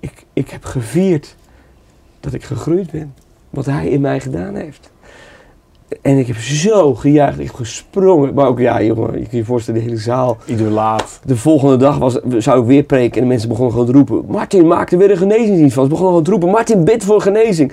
ik, 0.00 0.26
ik 0.32 0.50
heb 0.50 0.64
gevierd 0.64 1.36
dat 2.20 2.32
ik 2.32 2.44
gegroeid 2.44 2.90
ben. 2.90 3.14
Wat 3.50 3.66
hij 3.66 3.88
in 3.88 4.00
mij 4.00 4.20
gedaan 4.20 4.54
heeft. 4.54 4.90
En 6.02 6.18
ik 6.18 6.26
heb 6.26 6.36
zo 6.36 6.94
gejuicht, 6.94 7.38
ik 7.38 7.46
heb 7.46 7.54
gesprongen. 7.54 8.34
Maar 8.34 8.46
ook, 8.46 8.58
ja 8.58 8.82
jongen, 8.82 9.18
je 9.20 9.26
kan 9.26 9.38
je 9.38 9.44
voorstellen, 9.44 9.80
de 9.80 9.86
hele 9.86 10.00
zaal. 10.00 10.36
Idolaat. 10.46 11.20
De 11.24 11.36
volgende 11.36 11.76
dag 11.76 11.98
was, 11.98 12.18
zou 12.38 12.60
ik 12.60 12.66
weer 12.66 12.82
preken 12.82 13.14
en 13.16 13.22
de 13.22 13.28
mensen 13.28 13.48
begonnen 13.48 13.72
gewoon 13.72 13.86
te 13.86 13.92
roepen. 13.92 14.24
Martin, 14.32 14.66
maak 14.66 14.90
er 14.92 14.98
weer 14.98 15.10
een 15.10 15.16
genezingsdienst 15.16 15.74
van. 15.74 15.82
Ze 15.84 15.88
begonnen 15.90 16.08
gewoon 16.08 16.24
te 16.24 16.30
roepen, 16.30 16.48
Martin, 16.50 16.84
bid 16.84 17.04
voor 17.04 17.20
genezing. 17.20 17.72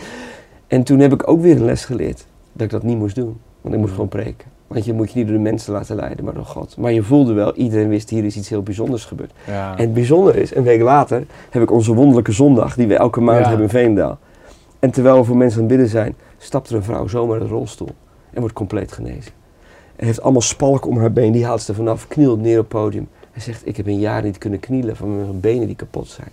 En 0.68 0.84
toen 0.84 1.00
heb 1.00 1.14
ik 1.14 1.28
ook 1.30 1.42
weer 1.42 1.56
een 1.56 1.66
les 1.66 1.86
geleerd. 1.86 2.26
Dat 2.54 2.66
ik 2.66 2.70
dat 2.72 2.84
niet 2.84 2.98
moest 2.98 3.16
doen. 3.16 3.38
Want 3.62 3.74
ik 3.76 3.80
moest 3.80 3.94
gewoon 3.94 4.08
preken. 4.10 4.54
Want 4.68 4.86
je 4.86 4.94
moet 4.94 5.12
je 5.12 5.18
niet 5.18 5.28
door 5.28 5.36
de 5.38 5.42
mensen 5.42 5.74
laten 5.74 5.96
leiden, 5.96 6.26
maar 6.26 6.34
door 6.34 6.46
God. 6.46 6.78
Maar 6.78 6.92
je 6.92 7.04
voelde 7.04 7.34
wel, 7.34 7.54
iedereen 7.56 7.90
wist, 7.90 8.10
hier 8.10 8.24
is 8.24 8.36
iets 8.38 8.50
heel 8.50 8.64
bijzonders 8.64 9.06
gebeurd. 9.06 9.32
Ja. 9.48 9.72
En 9.78 9.84
het 9.84 9.94
bijzondere 9.94 10.42
is, 10.42 10.56
een 10.56 10.64
week 10.64 10.82
later 10.82 11.24
heb 11.50 11.62
ik 11.62 11.72
onze 11.72 11.94
wonderlijke 11.94 12.32
zondag, 12.32 12.76
die 12.76 12.88
we 12.88 12.96
elke 12.96 13.22
maand 13.22 13.40
Ja. 13.40 13.48
hebben 13.48 13.64
in 13.66 13.70
Veenendaal. 13.72 14.18
En 14.80 14.92
terwijl 14.92 15.18
we 15.18 15.24
voor 15.24 15.38
mensen 15.38 15.62
aan 15.62 15.66
het 15.68 15.74
bidden 15.76 15.92
zijn, 15.92 16.16
stapt 16.38 16.70
er 16.70 16.76
een 16.76 16.84
vrouw 16.84 17.08
zomaar 17.08 17.38
in 17.38 17.42
een 17.44 17.50
rolstoel. 17.50 17.90
En 18.36 18.42
wordt 18.42 18.56
compleet 18.56 18.92
genezen. 18.92 19.32
En 19.96 20.06
heeft 20.06 20.22
allemaal 20.22 20.42
spalken 20.42 20.89
om 20.89 20.98
haar 20.98 21.12
been, 21.12 21.32
die 21.32 21.46
haalt 21.46 21.62
ze 21.62 21.70
er 21.70 21.77
vanaf, 21.77 22.08
knielt 22.08 22.42
neer 22.42 22.60
op 22.60 22.72
het 22.72 22.82
podium. 22.82 23.08
En 23.32 23.42
zegt, 23.42 23.68
ik 23.68 23.77
heb 23.77 23.88
een 23.88 24.00
jaar 24.00 24.24
niet 24.24 24.38
kunnen 24.38 24.60
knielen 24.60 24.96
van 24.96 25.15
mijn 25.15 25.39
benen 25.39 25.68
die 25.68 25.75
kapot 25.75 26.08
zijn. 26.08 26.30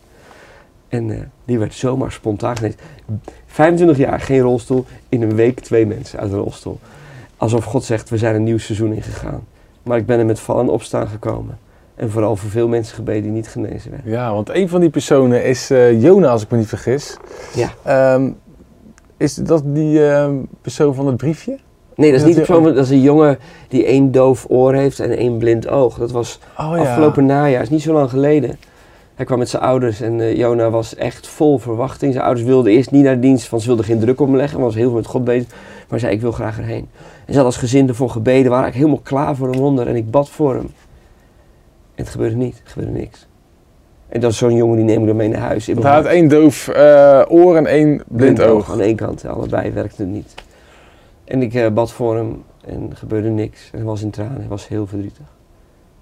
En 0.89 1.11
eh, 1.11 1.21
die 1.45 1.59
werd 1.59 1.75
zomaar 1.75 2.13
spontaan 2.13 2.57
genezen. 2.57 2.79
25 3.47 3.97
jaar, 3.97 4.21
geen 4.21 4.41
rolstoel, 4.41 4.85
in 5.09 5.23
een 5.23 5.35
week 5.35 5.61
twee 5.61 5.87
mensen 5.87 6.19
uit 6.19 6.33
een 6.33 6.39
rolstoel. 6.39 6.79
alsof 7.37 7.65
God 7.65 7.85
zegt, 7.85 8.11
we 8.11 8.19
zijn 8.19 8.35
een 8.35 8.45
nieuw 8.45 8.59
seizoen 8.59 8.93
ingegaan. 8.93 9.47
Maar 9.83 9.99
ik 9.99 10.07
ben 10.07 10.19
er 10.19 10.27
met 10.27 10.41
vallen 10.41 10.65
en 10.65 10.71
opstaan 10.71 11.09
gekomen. 11.09 11.59
En 11.95 12.11
vooral 12.11 12.37
voor 12.37 12.51
veel 12.51 12.69
mensen 12.69 12.95
gebeden 12.95 13.23
die 13.23 13.31
niet 13.31 13.49
genezen 13.49 13.91
werden. 13.91 14.11
Ja, 14.11 14.33
want 14.33 14.49
een 14.49 14.69
van 14.69 14.81
die 14.81 14.91
personen 14.91 15.45
is 15.45 15.71
eh 15.71 16.03
Jona, 16.03 16.29
als 16.29 16.43
ik 16.43 16.51
me 16.51 16.59
niet 16.59 16.69
vergis. 16.69 17.17
Ja. 17.55 17.73
Ehm, 17.83 18.31
is 19.17 19.35
dat 19.35 19.63
die 19.65 20.09
ehm, 20.09 20.35
persoon 20.61 20.95
van 20.95 21.07
het 21.07 21.17
briefje? 21.17 21.59
Nee, 21.97 22.11
dat 22.11 22.21
is 22.21 22.27
niet 22.27 22.37
die- 22.37 22.73
dat 22.75 22.85
is 22.85 22.91
een 22.91 23.01
jongen 23.01 23.39
die 23.69 23.85
één 23.85 24.13
doof 24.13 24.47
oor 24.49 24.75
heeft 24.75 25.01
en 25.01 25.11
één 25.17 25.39
blind 25.39 25.69
oog. 25.69 25.99
Dat 25.99 26.11
was 26.11 26.39
Oh 26.59 26.79
afgelopen 26.81 27.27
najaar, 27.27 27.63
is 27.63 27.71
niet 27.71 27.83
zo 27.83 27.93
lang 27.93 28.11
geleden. 28.11 28.59
Hij 29.15 29.25
kwam 29.25 29.39
met 29.39 29.49
zijn 29.49 29.63
ouders 29.63 30.01
en 30.01 30.21
eh, 30.21 30.37
Jona 30.37 30.71
was 30.71 30.95
echt 30.95 31.27
vol 31.29 31.59
verwachting. 31.59 32.13
Zijn 32.13 32.25
ouders 32.25 32.47
wilden 32.47 32.73
eerst 32.73 32.91
niet 32.91 33.05
naar 33.05 33.15
de 33.15 33.21
dienst, 33.21 33.49
want 33.51 33.63
ze 33.63 33.69
wilden 33.69 33.87
geen 33.87 33.99
druk 33.99 34.21
op 34.21 34.27
hem 34.27 34.37
leggen. 34.37 34.61
Was 34.61 34.75
heel 34.75 34.87
veel 34.89 34.97
met 34.97 35.07
God 35.07 35.25
bezig. 35.25 35.49
Maar 35.89 35.99
zei, 35.99 36.13
ik 36.13 36.21
wil 36.21 36.33
graag 36.33 36.59
erheen. 36.59 36.89
En 36.99 37.09
ze 37.27 37.41
hadden 37.41 37.45
als 37.45 37.57
gezin 37.57 37.89
ervoor 37.89 38.11
gebeden, 38.11 38.51
waren 38.51 38.65
eigenlijk 38.65 38.77
helemaal 39.03 39.25
klaar 39.25 39.37
voor 39.37 39.49
een 39.49 39.61
wonder. 39.61 39.87
En 39.87 39.97
ik 39.97 40.11
bad 40.11 40.31
voor 40.31 40.55
hem. 40.55 40.71
En 41.95 42.05
het 42.05 42.09
gebeurde 42.09 42.37
niet, 42.37 42.59
het 42.63 42.73
gebeurde 42.73 42.99
niks. 42.99 43.27
En 44.09 44.21
dat 44.21 44.31
is 44.31 44.37
zo'n 44.39 44.55
jongen, 44.57 44.77
die 44.77 44.85
neem 44.85 45.01
ik 45.01 45.07
dan 45.07 45.17
mee 45.17 45.29
naar 45.29 45.41
huis. 45.41 45.67
hij 45.67 45.75
had 46.03 46.05
één 46.05 46.29
doof 46.29 46.69
eh, 46.69 47.23
oor 47.29 47.57
en 47.57 47.67
één 47.67 48.03
blind 48.09 48.39
oog. 48.43 48.73
Aan 48.73 48.81
één 48.81 48.97
kant, 48.97 49.27
allebei 49.27 49.71
werkte 49.71 50.03
het 50.03 50.11
niet. 50.11 50.35
En 51.25 51.43
ik 51.43 51.55
eh, 51.55 51.69
bad 51.73 51.93
voor 51.93 52.17
hem 52.17 52.43
en 52.65 52.91
er 52.91 52.97
gebeurde 52.97 53.29
niks. 53.29 53.69
En 53.73 53.79
hij 53.79 53.87
was 53.87 54.03
in 54.03 54.11
tranen, 54.11 54.37
hij 54.39 54.49
was 54.49 54.69
heel 54.69 54.87
verdrietig. 54.87 55.25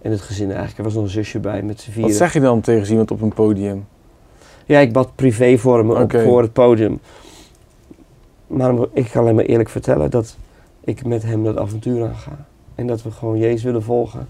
En 0.03 0.11
het 0.11 0.21
gezin 0.21 0.49
eigenlijk, 0.49 0.79
er 0.79 0.85
was 0.85 0.95
nog 0.95 1.03
een 1.03 1.11
zusje 1.11 1.39
bij 1.39 1.63
met 1.63 1.81
z'n 1.81 1.91
vieren. 1.91 2.09
Wat 2.11 2.19
zeg 2.19 2.33
je 2.33 2.41
dan 2.41 2.61
tegen 2.61 2.91
iemand 2.91 3.11
op 3.11 3.21
een 3.21 3.33
podium? 3.35 3.87
Ja, 4.67 4.79
ik 4.79 4.93
bad 4.93 5.15
privé 5.15 5.59
voor 5.59 5.79
hem 5.79 5.91
op, 5.91 6.13
voor 6.13 6.43
het 6.43 6.53
podium. 6.53 7.01
Maar 8.47 8.75
ik 8.93 9.09
kan 9.11 9.23
alleen 9.23 9.35
maar 9.35 9.45
eerlijk 9.45 9.69
vertellen 9.69 10.11
dat 10.11 10.37
ik 10.81 11.07
met 11.07 11.23
hem 11.23 11.45
dat 11.45 11.57
avontuur 11.59 12.05
aanga. 12.05 12.47
En 12.75 12.87
dat 12.87 13.03
we 13.03 13.11
gewoon 13.11 13.39
Jezus 13.39 13.63
willen 13.63 13.83
volgen 13.83 14.29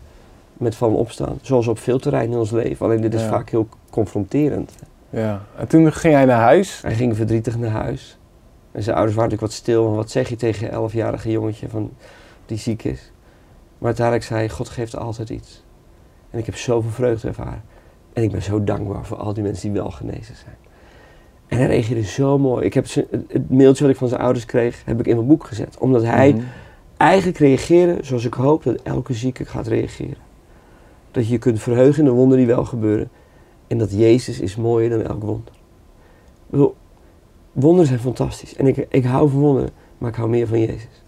met 0.52 0.75
van 0.75 0.94
opstaan. 0.94 1.38
Zoals 1.42 1.68
op 1.68 1.78
veel 1.78 1.99
terreinen 1.99 2.32
in 2.32 2.38
ons 2.38 2.50
leven. 2.50 2.87
Alleen 2.87 3.00
dit 3.00 3.14
is 3.14 3.23
Ja. 3.23 3.28
vaak 3.28 3.50
heel 3.50 3.68
confronterend. 3.90 4.73
Ja. 5.11 5.42
En 5.56 5.68
toen 5.68 5.92
ging 5.92 6.14
hij 6.14 6.25
naar 6.25 6.40
huis. 6.40 6.80
Hij 6.82 6.94
ging 6.94 7.16
verdrietig 7.16 7.59
naar 7.59 7.70
huis. 7.70 8.18
En 8.72 8.82
zijn 8.82 8.96
ouders 8.96 9.16
waren 9.16 9.30
natuurlijk 9.30 9.40
wat 9.40 9.52
stil. 9.52 9.84
Want 9.84 9.96
wat 9.96 10.10
zeg 10.10 10.28
je 10.28 10.36
tegen 10.36 10.66
een 10.66 10.72
elfjarige 10.72 11.30
jongetje 11.30 11.68
van, 11.68 11.90
die 12.46 12.58
ziek 12.58 12.84
is? 12.84 13.12
Maar 13.78 13.86
uiteindelijk 13.88 14.26
zei 14.26 14.48
God 14.48 14.68
geeft 14.68 14.96
altijd 14.96 15.30
iets. 15.30 15.62
En 16.30 16.38
ik 16.38 16.46
heb 16.46 16.56
zoveel 16.56 16.90
vreugde 16.90 17.28
ervaren. 17.28 17.62
En 18.12 18.22
ik 18.22 18.30
ben 18.30 18.42
zo 18.42 18.64
dankbaar 18.64 19.04
voor 19.04 19.16
al 19.16 19.34
die 19.34 19.42
mensen 19.42 19.72
die 19.72 19.80
wel 19.80 19.90
genezen 19.90 20.36
zijn. 20.36 20.56
En 21.46 21.58
hij 21.58 21.66
reageerde 21.66 22.02
zo 22.04 22.38
mooi. 22.38 22.64
Ik 22.64 22.74
heb 22.74 22.86
het, 23.28 23.50
mailtje 23.50 23.82
wat 23.84 23.92
ik 23.92 23.98
van 23.98 24.08
zijn 24.08 24.20
ouders 24.20 24.44
kreeg, 24.44 24.82
heb 24.84 25.00
ik 25.00 25.06
in 25.06 25.14
mijn 25.16 25.28
boek 25.28 25.44
gezet. 25.44 25.78
Omdat 25.78 26.02
hij 26.02 26.32
Mhm. 26.32 26.42
eigenlijk 26.96 27.38
reageerde 27.38 27.98
zoals 28.02 28.24
ik 28.24 28.34
hoop 28.34 28.62
dat 28.62 28.82
elke 28.82 29.14
zieke 29.14 29.44
gaat 29.44 29.66
reageren. 29.66 30.28
Dat 31.10 31.26
je 31.26 31.32
je 31.32 31.38
kunt 31.38 31.60
verheugen 31.60 31.98
in 31.98 32.04
de 32.04 32.10
wonderen 32.10 32.44
die 32.46 32.54
wel 32.54 32.64
gebeuren. 32.64 33.10
En 33.66 33.78
dat 33.78 33.92
Jezus 33.92 34.40
is 34.40 34.56
mooier 34.56 34.90
dan 34.90 35.02
elk 35.02 35.22
wonder. 35.22 35.54
Wonderen 37.52 37.87
zijn 37.87 38.00
fantastisch. 38.00 38.57
En 38.57 38.66
ik, 38.66 38.87
ik 38.88 39.04
hou 39.04 39.30
van 39.30 39.40
wonderen, 39.40 39.71
maar 39.99 40.11
ik 40.11 40.16
hou 40.16 40.28
meer 40.28 40.47
van 40.47 40.61
Jezus. 40.61 41.02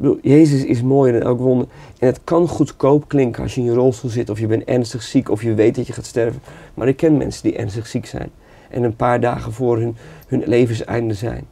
Ik 0.00 0.18
Jezus 0.22 0.64
is 0.64 0.82
mooier 0.82 1.12
dan 1.12 1.28
elk 1.28 1.38
wonder. 1.38 1.66
En 1.98 2.06
het 2.06 2.20
kan 2.24 2.48
goedkoop 2.48 3.08
klinken 3.08 3.42
als 3.42 3.54
je 3.54 3.60
in 3.60 3.66
je 3.66 3.74
rolstoel 3.74 4.10
zit 4.10 4.30
of 4.30 4.38
je 4.38 4.46
bent 4.46 4.64
ernstig 4.64 5.02
ziek 5.02 5.30
of 5.30 5.42
je 5.42 5.54
weet 5.54 5.74
dat 5.74 5.86
je 5.86 5.92
gaat 5.92 6.06
sterven. 6.06 6.40
Maar 6.74 6.88
ik 6.88 6.96
ken 6.96 7.16
mensen 7.16 7.42
die 7.42 7.56
ernstig 7.56 7.86
ziek 7.86 8.06
zijn. 8.06 8.30
En 8.70 8.82
een 8.82 8.96
paar 8.96 9.20
dagen 9.20 9.52
voor 9.52 9.78
hun, 9.78 9.96
hun 10.26 10.42
levenseinde 10.46 11.14
zijn. 11.14 11.46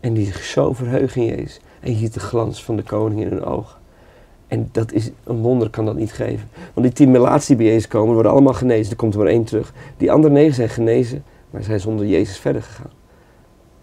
En 0.00 0.14
die 0.14 0.26
zich 0.26 0.44
zo 0.44 0.72
verheugen 0.72 1.22
in 1.22 1.36
Jezus. 1.36 1.60
En 1.80 1.90
je 1.90 1.98
ziet 1.98 2.14
de 2.14 2.20
glans 2.20 2.64
van 2.64 2.76
de 2.76 2.82
koning 2.82 3.20
in 3.20 3.28
hun 3.28 3.44
ogen. 3.44 3.78
En 4.46 4.68
dat 4.72 4.92
is, 4.92 5.10
een 5.24 5.36
wonder 5.36 5.70
kan 5.70 5.84
dat 5.84 5.96
niet 5.96 6.12
geven. 6.12 6.48
Want 6.74 6.86
die 6.86 6.94
tien 6.94 7.10
melaatsen 7.10 7.56
die 7.56 7.64
bij 7.64 7.74
Jezus 7.74 7.88
komen, 7.88 8.14
worden 8.14 8.32
allemaal 8.32 8.54
genezen. 8.54 8.90
Er 8.90 8.96
komt 8.96 9.12
er 9.12 9.18
maar 9.18 9.28
één 9.28 9.44
terug. 9.44 9.72
Die 9.96 10.12
andere 10.12 10.34
negen 10.34 10.54
zijn 10.54 10.68
genezen, 10.68 11.24
maar 11.50 11.62
zijn 11.62 11.80
zonder 11.80 12.06
Jezus 12.06 12.38
verder 12.38 12.62
gegaan. 12.62 12.95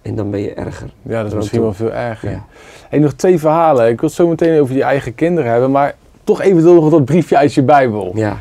En 0.04 0.16
dan 0.16 0.32
ben 0.32 0.40
je 0.40 0.54
erger. 0.54 0.90
Ja, 1.02 1.18
dat 1.22 1.28
is 1.32 1.34
misschien 1.34 1.58
toe. 1.60 1.68
wel 1.68 1.78
veel 1.78 1.92
erger. 1.94 2.32
Ja. 2.32 2.46
Hey, 2.90 3.00
nog 3.00 3.14
twee 3.14 3.40
verhalen. 3.40 3.90
Ik 3.90 4.00
wil 4.00 4.10
het 4.10 4.18
zo 4.18 4.28
meteen 4.28 4.60
over 4.62 4.74
die 4.74 4.84
eigen 4.84 5.16
kinderen 5.16 5.52
hebben, 5.52 5.72
maar 5.72 5.96
toch 6.24 6.42
even 6.42 6.64
nog 6.64 6.90
dat 6.90 7.06
briefje 7.06 7.38
uit 7.38 7.54
je 7.54 7.64
Bijbel. 7.64 8.12
Ja, 8.16 8.38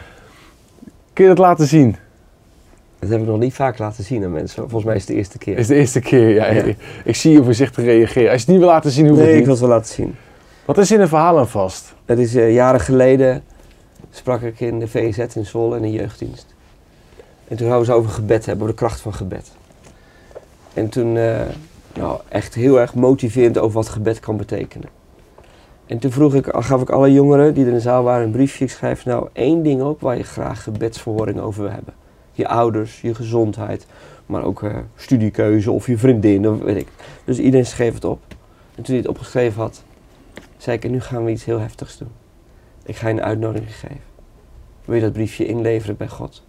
Kun 1.13 1.25
je 1.25 1.31
dat 1.31 1.39
laten 1.39 1.67
zien? 1.67 1.97
dat 2.99 3.11
heb 3.11 3.21
ik 3.21 3.27
nog 3.27 3.39
niet 3.39 3.55
vaak 3.55 3.79
laten 3.79 4.05
zien 4.05 4.25
aan 4.25 4.33
mensen. 4.33 4.63
Volgens 4.63 4.85
mij 4.85 4.95
is 4.95 5.01
het 5.01 5.11
de 5.11 5.17
eerste 5.17 5.39
keer. 5.39 5.59
Is 5.59 5.67
de 5.67 5.75
eerste 5.75 6.01
keer. 6.01 6.29
Ja, 6.29 6.51
Ja. 6.51 6.63
Ik, 6.63 6.77
ik 7.05 7.17
zie 7.17 7.33
je 7.33 7.45
voorzichtig 7.45 7.85
reageren. 7.85 8.31
Als 8.31 8.41
je 8.41 8.47
het 8.47 8.49
niet 8.49 8.59
wil 8.59 8.69
laten 8.69 8.91
zien, 8.91 9.07
hoeft 9.09 9.19
Nee, 9.21 9.29
het 9.29 9.37
ik 9.39 9.45
wil 9.45 9.53
het 9.53 9.61
wel 9.63 9.71
laten 9.73 9.95
zien. 9.95 10.15
Wat 10.65 10.79
is 10.79 10.91
in 10.91 11.01
een 11.01 11.09
verhaal 11.09 11.39
aan 11.39 11.49
vast? 11.49 11.95
Dat 12.05 12.19
is 12.19 12.35
eh, 12.35 12.55
jaren 12.55 12.81
geleden 12.81 13.43
sprak 14.11 14.41
ik 14.43 14.61
in 14.61 14.79
de 14.79 14.89
VZ 14.89 15.19
in 15.35 15.47
Zwolle 15.47 15.77
in 15.77 15.83
een 15.83 15.93
jeugddienst. 15.93 16.47
En 17.49 17.57
toen 17.57 17.69
hadden 17.69 17.87
we 17.87 17.93
het 17.93 18.01
over 18.03 18.13
gebed 18.15 18.47
hebben, 18.47 18.63
over 18.65 18.77
de 18.77 18.83
kracht 18.85 19.01
van 19.01 19.15
gebed. 19.15 19.51
En 20.75 20.89
toen, 20.89 21.17
eh, 21.17 21.41
nou, 21.95 22.21
echt 22.29 22.55
heel 22.55 22.81
erg 22.81 22.95
motiverend 22.95 23.59
over 23.59 23.75
wat 23.75 23.89
gebed 23.89 24.21
kan 24.21 24.37
betekenen. 24.37 24.89
En 25.87 25.99
toen 25.99 26.13
vroeg 26.13 26.35
ik, 26.35 26.47
gaf 26.51 26.83
ik 26.83 26.91
alle 26.91 27.13
jongeren 27.13 27.55
die 27.55 27.63
er 27.63 27.69
in 27.69 27.75
de 27.75 27.81
zaal 27.81 28.03
waren 28.03 28.25
een 28.25 28.31
briefje. 28.31 28.65
Ik 28.65 28.71
schrijf 28.71 29.05
nou 29.05 29.29
één 29.33 29.63
ding 29.63 29.83
op 29.83 30.01
waar 30.01 30.17
je 30.17 30.23
graag 30.23 30.63
gebedsverhoring 30.63 31.41
over 31.41 31.63
wil 31.63 31.71
hebben. 31.71 31.95
Je 32.33 32.49
ouders, 32.49 33.01
je 33.01 33.15
gezondheid, 33.15 33.87
maar 34.27 34.45
ook 34.45 34.63
eh, 34.63 34.77
studiekeuze 34.97 35.71
of 35.71 35.87
je 35.87 35.99
vriendin, 35.99 36.49
of 36.49 36.61
weet 36.61 36.77
ik. 36.77 36.89
Dus 37.25 37.39
iedereen 37.39 37.67
schreef 37.67 37.95
het 37.95 38.05
op. 38.05 38.21
En 38.75 38.83
toen 38.83 38.95
hij 38.95 38.97
het 38.97 39.09
opgeschreven 39.09 39.61
had, 39.63 39.85
zei 40.57 40.77
ik, 40.77 40.91
nu 40.91 41.01
gaan 41.01 41.25
we 41.25 41.31
iets 41.31 41.45
heel 41.45 41.61
heftigs 41.61 41.99
doen. 41.99 42.11
Ik 42.85 42.97
ga 42.97 43.09
je 43.09 43.15
een 43.15 43.23
uitnodiging 43.23 43.77
geven. 43.77 44.01
Wil 44.85 44.95
je 44.95 45.01
dat 45.01 45.13
briefje 45.13 45.47
inleveren 45.47 45.97
bij 45.97 46.09
God? 46.09 46.43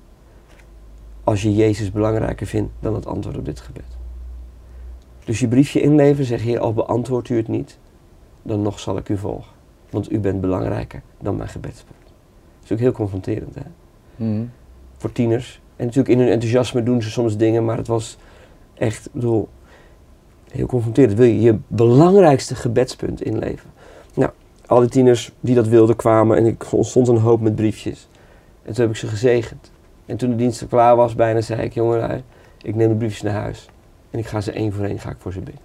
Als 1.23 1.41
je 1.41 1.55
Jezus 1.55 1.91
belangrijker 1.91 2.47
vindt 2.47 2.71
dan 2.79 2.95
het 2.95 3.05
antwoord 3.05 3.37
op 3.37 3.45
dit 3.45 3.59
gebed. 3.59 4.02
Dus 5.25 5.39
je 5.39 5.47
briefje 5.47 5.81
inleveren, 5.81 6.25
zeg 6.25 6.41
Heer, 6.41 6.59
al 6.59 6.73
beantwoordt 6.73 7.29
u 7.29 7.37
het 7.37 7.47
niet, 7.47 7.77
dan 8.41 8.61
nog 8.61 8.79
zal 8.79 8.97
ik 8.97 9.09
u 9.09 9.17
volgen. 9.17 9.51
Want 9.89 10.11
u 10.11 10.19
bent 10.19 10.41
belangrijker 10.41 11.01
dan 11.21 11.35
mijn 11.35 11.49
gebedspunt. 11.49 12.03
Dat 12.03 12.63
is 12.63 12.71
ook 12.71 12.79
heel 12.79 12.91
confronterend, 12.91 13.55
hè? 13.55 13.61
Mhm. 14.15 14.45
Voor 14.97 15.11
tieners. 15.11 15.61
En 15.75 15.85
natuurlijk 15.85 16.13
in 16.13 16.19
hun 16.19 16.31
enthousiasme 16.31 16.83
doen 16.83 17.01
ze 17.01 17.09
soms 17.09 17.37
dingen, 17.37 17.65
maar 17.65 17.77
het 17.77 17.87
was 17.87 18.17
echt, 18.73 19.09
bedoel, 19.11 19.49
heel 20.51 20.65
confronterend. 20.65 21.17
Wil 21.17 21.27
je 21.27 21.41
je 21.41 21.57
belangrijkste 21.67 22.55
gebedspunt 22.55 23.21
inleveren? 23.21 23.71
Nou, 24.13 24.31
al 24.65 24.79
die 24.79 24.89
tieners 24.89 25.31
die 25.39 25.55
dat 25.55 25.67
wilden 25.67 25.95
kwamen 25.95 26.37
en 26.37 26.45
ik 26.45 26.71
ontstond 26.71 27.07
een 27.07 27.17
hoop 27.17 27.41
met 27.41 27.55
briefjes. 27.55 28.07
En 28.63 28.73
toen 28.73 28.83
heb 28.83 28.93
ik 28.93 28.99
ze 28.99 29.07
gezegend. 29.07 29.71
En 30.05 30.17
toen 30.17 30.29
de 30.29 30.35
dienst 30.35 30.61
er 30.61 30.67
klaar 30.67 30.95
was, 30.95 31.15
bijna 31.15 31.41
zei 31.41 31.61
ik, 31.61 31.73
jongelui, 31.73 32.23
ik 32.61 32.75
neem 32.75 32.89
de 32.89 32.95
briefjes 32.95 33.21
naar 33.21 33.33
huis. 33.33 33.69
En 34.13 34.19
ik 34.19 34.25
ga 34.25 34.41
ze 34.41 34.51
één 34.51 34.73
voor 34.73 34.85
één 34.85 34.99
ga 34.99 35.09
ik 35.09 35.17
voor 35.19 35.33
ze 35.33 35.39
bidden. 35.39 35.61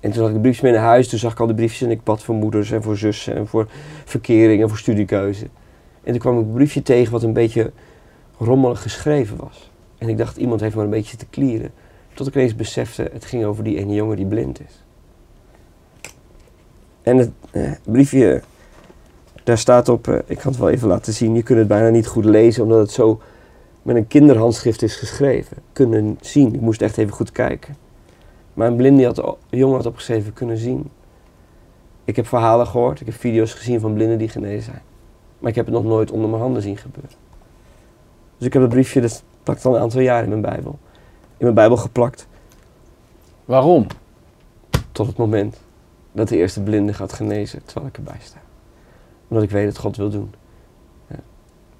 En 0.00 0.10
toen 0.10 0.20
had 0.20 0.28
ik 0.28 0.34
de 0.34 0.40
briefjes 0.40 0.62
mee 0.62 0.72
naar 0.72 0.82
huis, 0.82 1.08
toen 1.08 1.18
zag 1.18 1.32
ik 1.32 1.40
al 1.40 1.46
de 1.46 1.54
briefjes 1.54 1.82
en 1.82 1.90
ik 1.90 2.02
bad 2.02 2.22
voor 2.22 2.34
moeders 2.34 2.70
en 2.70 2.82
voor 2.82 2.96
zussen 2.96 3.34
en 3.34 3.46
voor 3.46 3.68
verkering 4.04 4.62
en 4.62 4.68
voor 4.68 4.78
studiekeuze. 4.78 5.44
En 6.02 6.12
toen 6.12 6.18
kwam 6.18 6.38
ik 6.38 6.46
een 6.46 6.52
briefje 6.52 6.82
tegen 6.82 7.12
wat 7.12 7.22
een 7.22 7.32
beetje 7.32 7.72
rommelig 8.38 8.82
geschreven 8.82 9.36
was. 9.36 9.70
En 9.98 10.08
ik 10.08 10.18
dacht, 10.18 10.36
iemand 10.36 10.60
heeft 10.60 10.74
maar 10.74 10.84
een 10.84 10.90
beetje 10.90 11.16
te 11.16 11.26
klieren. 11.26 11.70
Tot 12.14 12.26
ik 12.26 12.34
ineens 12.34 12.56
besefte, 12.56 13.10
het 13.12 13.24
ging 13.24 13.44
over 13.44 13.64
die 13.64 13.78
ene 13.78 13.94
jongen 13.94 14.16
die 14.16 14.26
blind 14.26 14.60
is. 14.60 14.84
En 17.02 17.16
het 17.16 17.30
eh, 17.50 17.70
briefje, 17.84 18.42
daar 19.42 19.58
staat 19.58 19.88
op, 19.88 20.08
eh, 20.08 20.18
ik 20.26 20.38
kan 20.38 20.50
het 20.50 20.60
wel 20.60 20.70
even 20.70 20.88
laten 20.88 21.12
zien. 21.12 21.34
Je 21.34 21.42
kunt 21.42 21.58
het 21.58 21.68
bijna 21.68 21.88
niet 21.88 22.06
goed 22.06 22.24
lezen, 22.24 22.62
omdat 22.62 22.78
het 22.78 22.90
zo 22.90 23.20
met 23.86 23.96
een 23.96 24.06
kinderhandschrift 24.06 24.82
is 24.82 24.96
geschreven. 24.96 25.56
Kunnen 25.72 26.18
zien, 26.20 26.54
ik 26.54 26.60
moest 26.60 26.82
echt 26.82 26.98
even 26.98 27.12
goed 27.12 27.32
kijken. 27.32 27.76
Maar 28.54 28.68
een 28.68 28.76
blinde 28.76 29.04
had, 29.04 29.18
een 29.18 29.58
jongen 29.58 29.76
had 29.76 29.86
opgeschreven, 29.86 30.32
kunnen 30.32 30.56
zien. 30.56 30.90
Ik 32.04 32.16
heb 32.16 32.26
verhalen 32.26 32.66
gehoord, 32.66 33.00
ik 33.00 33.06
heb 33.06 33.14
video's 33.14 33.54
gezien 33.54 33.80
van 33.80 33.94
blinden 33.94 34.18
die 34.18 34.28
genezen 34.28 34.62
zijn. 34.62 34.82
Maar 35.38 35.50
ik 35.50 35.56
heb 35.56 35.66
het 35.66 35.74
nog 35.74 35.84
nooit 35.84 36.10
onder 36.10 36.28
mijn 36.28 36.42
handen 36.42 36.62
zien 36.62 36.76
gebeuren. 36.76 37.16
Dus 38.36 38.46
ik 38.46 38.52
heb 38.52 38.62
dat 38.62 38.70
briefje, 38.70 39.00
dat 39.00 39.22
plakt 39.42 39.64
al 39.64 39.74
een 39.74 39.80
aantal 39.80 40.00
jaar 40.00 40.22
in 40.22 40.28
mijn 40.28 40.40
Bijbel. 40.40 40.78
In 41.22 41.44
mijn 41.44 41.54
Bijbel 41.54 41.76
geplakt. 41.76 42.26
Waarom? 43.44 43.86
Tot 44.92 45.06
het 45.06 45.16
moment 45.16 45.60
dat 46.12 46.28
de 46.28 46.36
eerste 46.36 46.62
blinde 46.62 46.94
gaat 46.94 47.12
genezen 47.12 47.64
terwijl 47.64 47.86
ik 47.86 47.96
erbij 47.96 48.20
sta. 48.20 48.38
Omdat 49.28 49.44
ik 49.44 49.50
weet 49.50 49.66
dat 49.66 49.78
God 49.78 49.96
wil 49.96 50.10
doen. 50.10 50.34
Ja. 51.08 51.18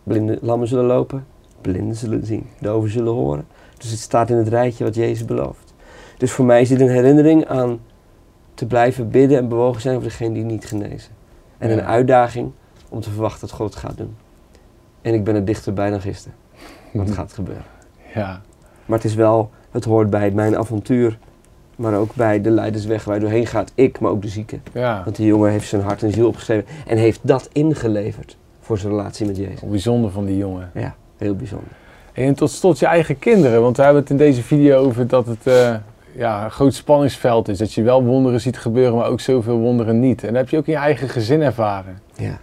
Blinde 0.03 0.39
lammen 0.43 0.69
zullen 0.69 0.85
lopen, 0.85 1.27
blinden 1.71 1.97
zullen 1.97 2.27
zien, 2.27 2.47
doven 2.61 2.91
zullen 2.91 3.13
horen. 3.13 3.47
Dus 3.79 3.91
het 3.91 3.99
staat 3.99 4.31
in 4.31 4.37
het 4.37 4.49
rijtje 4.49 4.85
wat 4.85 4.95
Jezus 4.95 5.25
belooft. 5.25 5.75
Dus 6.19 6.33
voor 6.33 6.45
mij 6.45 6.61
is 6.61 6.69
dit 6.69 6.81
een 6.81 6.89
herinnering 6.89 7.47
aan 7.47 7.81
te 8.55 8.67
blijven 8.67 9.11
bidden 9.11 9.39
en 9.39 9.49
bewogen 9.49 9.81
zijn 9.81 9.97
over 9.97 10.09
degene 10.09 10.35
die 10.35 10.45
niet 10.45 10.65
genezen. 10.65 11.13
En 11.59 11.71
een 11.71 11.83
uitdaging 11.83 12.53
om 12.89 13.01
te 13.01 13.11
verwachten 13.11 13.41
dat 13.41 13.57
God 13.57 13.75
het 13.75 13.83
gaat 13.83 13.97
doen. 13.97 14.17
En 15.03 15.15
ik 15.15 15.25
ben 15.25 15.35
er 15.35 15.45
dichterbij 15.45 15.91
dan 15.91 16.01
gisteren. 16.01 16.37
Het 16.93 17.11
gaat 17.11 17.33
gebeuren. 17.33 17.65
Ja. 18.15 18.41
Maar 18.87 18.99
het 18.99 19.07
is 19.07 19.15
wel, 19.15 19.51
het 19.71 19.85
hoort 19.85 20.11
bij 20.11 20.31
mijn 20.31 20.57
avontuur 20.57 21.19
maar 21.77 21.95
ook 21.95 22.15
bij 22.15 22.41
de 22.41 22.51
leidersweg 22.51 23.05
waar 23.05 23.15
je 23.15 23.21
doorheen 23.21 23.47
gaat. 23.47 23.73
Ik, 23.75 24.01
maar 24.01 24.11
ook 24.11 24.23
de 24.23 24.29
zieke. 24.29 24.59
Ja, 24.73 25.03
Want 25.05 25.17
die 25.17 25.27
jongen 25.27 25.51
heeft 25.51 25.69
zijn 25.69 25.83
hart 25.83 26.03
en 26.03 26.13
ziel 26.13 26.27
opgeschreven 26.27 26.67
en 26.87 26.97
heeft 26.97 27.21
dat 27.23 27.49
ingeleverd 27.53 28.37
voor 28.61 28.79
zijn 28.79 28.93
relatie 28.93 29.27
met 29.27 29.37
Jezus. 29.37 29.61
bijzonder 29.61 30.11
van 30.11 30.25
die 30.25 30.37
jongen. 30.37 30.71
Ja, 30.75 30.95
heel 31.17 31.37
bijzonder. 31.37 31.71
En 32.13 32.35
tot 32.35 32.51
slot 32.51 32.79
je 32.79 32.87
eigen 32.87 33.19
kinderen, 33.19 33.63
want 33.63 33.77
we 33.77 33.83
hebben 33.83 34.03
het 34.03 34.11
in 34.11 34.17
deze 34.17 34.43
video 34.43 34.85
over 34.85 35.07
dat 35.07 35.27
het 35.27 35.47
eh, 35.47 35.75
ja, 36.17 36.45
een 36.45 36.51
groot 36.51 36.75
spanningsveld 36.75 37.49
is. 37.49 37.59
Dat 37.59 37.73
je 37.73 37.83
wel 37.83 38.05
wonderen 38.05 38.41
ziet 38.41 38.59
gebeuren, 38.59 38.97
maar 38.97 39.09
ook 39.09 39.21
zoveel 39.21 39.59
wonderen 39.59 40.01
niet. 40.01 40.23
En 40.23 40.29
dat 40.29 40.37
heb 40.37 40.49
je 40.49 40.57
ook 40.57 40.67
in 40.67 40.73
je 40.73 40.79
eigen 40.79 41.09
gezin 41.09 41.43
ervaren. 41.43 41.99
Ja. 42.15 42.39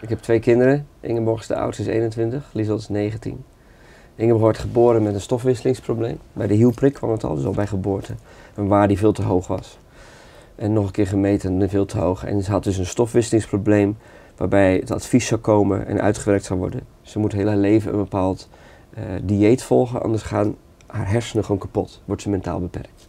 Ik 0.00 0.08
heb 0.08 0.18
twee 0.18 0.38
kinderen. 0.38 0.86
Ingeborg 1.00 1.40
is 1.40 1.46
de 1.46 1.56
oudste, 1.56 1.82
is 1.82 1.88
21. 1.88 2.50
Liesel 2.52 2.76
is 2.76 2.88
19. 2.88 3.44
Ingeborg 4.14 4.42
wordt 4.42 4.58
geboren 4.58 5.02
met 5.02 5.14
een 5.14 5.20
stofwisselingsprobleem. 5.20 6.18
Bij 6.32 6.46
de 6.46 6.54
hielprik 6.54 6.94
kwam 6.94 7.10
het 7.10 7.24
al, 7.24 7.34
dus 7.34 7.44
al 7.44 7.52
bij 7.52 7.66
geboorte. 7.66 8.14
Een 8.54 8.68
waar 8.68 8.88
die 8.88 8.98
veel 8.98 9.12
te 9.12 9.22
hoog 9.22 9.46
was. 9.46 9.78
En 10.54 10.72
nog 10.72 10.86
een 10.86 10.92
keer 10.92 11.06
gemeten 11.06 11.60
en 11.62 11.68
veel 11.68 11.84
te 11.84 11.98
hoog. 11.98 12.24
En 12.24 12.42
ze 12.42 12.50
had 12.50 12.64
dus 12.64 12.78
een 12.78 12.86
stofwisselingsprobleem 12.86 13.96
waarbij 14.36 14.76
het 14.76 14.90
advies 14.90 15.26
zou 15.26 15.40
komen 15.40 15.86
en 15.86 16.00
uitgewerkt 16.00 16.44
zou 16.44 16.58
worden. 16.58 16.80
Ze 17.02 17.18
moet 17.18 17.32
heel 17.32 17.46
haar 17.46 17.56
leven 17.56 17.92
een 17.92 17.98
bepaald 17.98 18.48
eh, 18.90 19.02
dieet 19.22 19.62
volgen, 19.62 20.02
anders 20.02 20.22
gaan 20.22 20.56
haar 20.86 21.10
hersenen 21.10 21.44
gewoon 21.44 21.60
kapot. 21.60 22.02
Wordt 22.04 22.22
ze 22.22 22.30
mentaal 22.30 22.60
beperkt. 22.60 23.06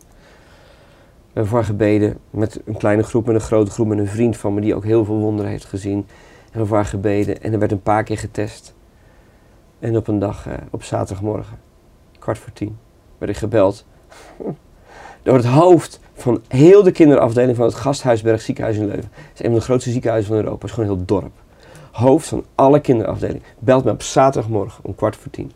We 1.34 1.40
hebben 1.40 1.48
voor 1.48 1.58
haar 1.58 1.68
gebeden 1.68 2.18
met 2.30 2.60
een 2.66 2.78
kleine 2.78 3.04
groep, 3.04 3.26
met 3.26 3.36
een 3.36 3.42
grote 3.42 3.72
groep, 3.72 3.88
met 3.88 3.98
een 3.98 4.08
vriend 4.08 4.38
van 4.38 4.54
me 4.54 4.62
die 4.62 4.76
ook 4.76 4.84
heel 4.84 5.06
veel 5.06 5.18
wonderen 5.18 5.52
heeft 5.52 5.66
gezien. 5.66 5.98
En 5.98 6.06
we 6.08 6.50
hebben 6.50 6.68
voor 6.68 6.78
haar 6.78 6.86
gebeden 6.86 7.42
en 7.42 7.54
er 7.54 7.60
werd 7.60 7.72
een 7.72 7.82
paar 7.82 8.04
keer 8.04 8.18
getest. 8.18 8.76
En 9.80 9.98
op 9.98 10.08
een 10.08 10.20
dag, 10.20 10.48
eh, 10.48 10.54
op 10.70 10.84
zaterdagmorgen, 10.84 11.60
kwart 12.20 12.38
voor 12.38 12.54
tien, 12.54 12.78
werd 13.18 13.32
ik 13.32 13.38
gebeld 13.38 13.86
door 15.24 15.36
het 15.36 15.46
hoofd 15.46 16.00
van 16.24 16.42
heel 16.48 16.84
de 16.84 16.92
kinderafdeling 16.92 17.56
van 17.56 17.66
het 17.66 17.76
Gasthuisberg 17.76 18.42
ziekenhuis 18.42 18.78
in 18.78 18.86
Leuven. 18.86 19.10
Het 19.14 19.34
is 19.34 19.40
een 19.40 19.46
van 19.46 19.60
de 19.60 19.62
grootste 19.62 19.92
ziekenhuizen 19.92 20.30
van 20.30 20.40
Europa, 20.40 20.60
het 20.60 20.70
is 20.70 20.72
gewoon 20.72 20.90
een 20.90 20.96
heel 20.96 21.06
dorp. 21.06 21.32
Hoofd 21.92 22.28
van 22.28 22.46
alle 22.56 22.80
kinderafdelingen 22.80 23.42
belt 23.60 23.84
me 23.84 23.92
op 23.92 24.02
zaterdagmorgen 24.02 24.84
om 24.84 24.96
kwart 24.96 25.16
voor 25.16 25.32
tien. 25.32 25.52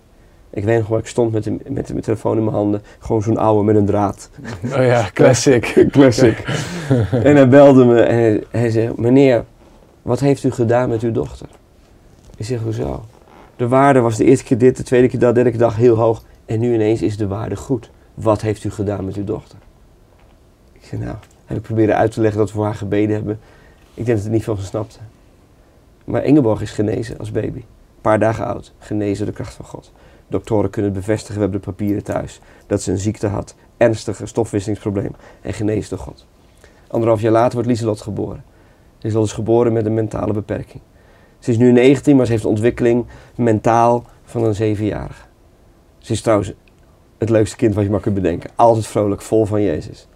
Ik 0.50 0.64
weet 0.64 0.80
nog 0.80 0.88
wel, 0.88 0.98
ik 0.98 1.08
stond 1.08 1.32
met 1.32 1.44
de, 1.44 1.52
met 1.52 1.64
de, 1.66 1.74
met 1.74 1.88
de 1.88 2.02
telefoon 2.02 2.38
in 2.38 2.44
mijn 2.44 2.56
handen, 2.56 2.82
gewoon 3.00 3.22
zo'n 3.22 3.38
oude 3.38 3.64
met 3.64 3.76
een 3.76 3.86
draad. 3.86 4.30
Oh 4.64 4.86
ja, 4.86 5.10
classic. 5.14 5.74
Classic. 5.92 6.44
en 7.12 7.36
hij 7.36 7.48
belde 7.48 7.86
me 7.86 8.02
en 8.02 8.16
hij, 8.16 8.44
hij 8.52 8.70
zei, 8.70 8.92
meneer, 8.96 9.46
wat 10.02 10.20
heeft 10.20 10.44
u 10.44 10.52
gedaan 10.52 10.90
met 10.90 11.02
uw 11.02 11.12
dochter? 11.12 11.48
Ik 12.38 12.46
zeg, 12.46 12.62
hoezo? 12.62 13.06
De 13.56 13.68
waarde 13.68 14.00
was 14.00 14.18
de 14.18 14.24
eerste 14.24 14.46
keer 14.46 14.58
dit, 14.58 14.78
de 14.78 14.84
tweede 14.84 15.08
keer 15.08 15.20
dat, 15.20 15.30
de 15.30 15.36
derde 15.36 15.50
keer 15.50 15.60
dag 15.60 15.76
heel 15.76 15.96
hoog. 15.96 16.24
En 16.46 16.60
nu 16.60 16.74
ineens 16.74 17.02
is 17.02 17.18
de 17.18 17.28
waarde 17.28 17.56
goed. 17.56 17.90
Wat 18.14 18.42
heeft 18.42 18.64
u 18.64 18.72
gedaan 18.72 19.06
met 19.06 19.16
uw 19.16 19.24
dochter? 19.24 19.58
Nou, 20.91 21.15
heb 21.46 21.58
ik 21.58 21.63
proberen 21.63 21.96
uit 21.96 22.12
te 22.12 22.22
leggen 22.22 22.39
dat 22.39 22.50
we 22.50 22.56
voor 22.56 22.65
haar 22.65 22.75
gebeden 22.75 23.15
hebben. 23.15 23.39
Ik 23.94 24.06
denk 24.06 24.17
dat 24.17 24.25
het 24.25 24.32
niet 24.32 24.44
van 24.44 24.58
ze 24.58 24.63
snapte. 24.63 25.00
Maar 26.03 26.24
Ingeborg 26.24 26.62
is 26.62 26.72
genezen 26.72 27.17
als 27.17 27.32
baby. 27.32 27.58
Een 27.58 28.01
paar 28.01 28.20
dagen 28.20 28.46
oud. 28.46 28.74
Genezen 28.79 29.25
door 29.25 29.36
de 29.36 29.41
kracht 29.41 29.53
van 29.53 29.65
God. 29.65 29.91
Doktoren 30.27 30.70
kunnen 30.70 30.91
het 30.91 31.00
bevestigen, 31.00 31.36
we 31.36 31.41
hebben 31.41 31.60
de 31.60 31.65
papieren 31.65 32.03
thuis. 32.03 32.39
Dat 32.67 32.82
ze 32.82 32.91
een 32.91 32.98
ziekte 32.98 33.27
had. 33.27 33.56
Ernstige 33.77 34.25
stofwisselingsprobleem. 34.25 35.15
En 35.41 35.53
genezen 35.53 35.89
door 35.89 36.06
God. 36.06 36.25
Anderhalf 36.88 37.22
jaar 37.22 37.32
later 37.32 37.53
wordt 37.53 37.67
Lieselot 37.67 38.01
geboren. 38.01 38.44
Lieselot 39.00 39.25
is 39.25 39.34
geboren 39.34 39.74
met 39.74 39.86
een 39.86 39.94
mentale 39.94 40.34
beperking. 40.34 40.82
Ze 41.39 41.51
is 41.51 41.58
nu 41.58 41.72
19, 41.72 42.15
maar 42.15 42.25
ze 42.25 42.32
heeft 42.32 42.44
de 42.44 42.50
ontwikkeling 42.50 43.06
mentaal 43.36 44.06
van 44.24 44.44
een 44.44 44.56
zevenjarige. 44.56 45.25
Ze 45.98 46.12
is 46.12 46.22
trouwens 46.22 46.53
het 47.17 47.29
leukste 47.29 47.56
kind 47.56 47.75
wat 47.75 47.84
je 47.84 47.89
maar 47.89 48.00
kunt 48.00 48.15
bedenken. 48.15 48.50
Altijd 48.56 48.88
vrolijk, 48.88 49.22
vol 49.22 49.46
van 49.46 49.62
Jezus. 49.62 50.08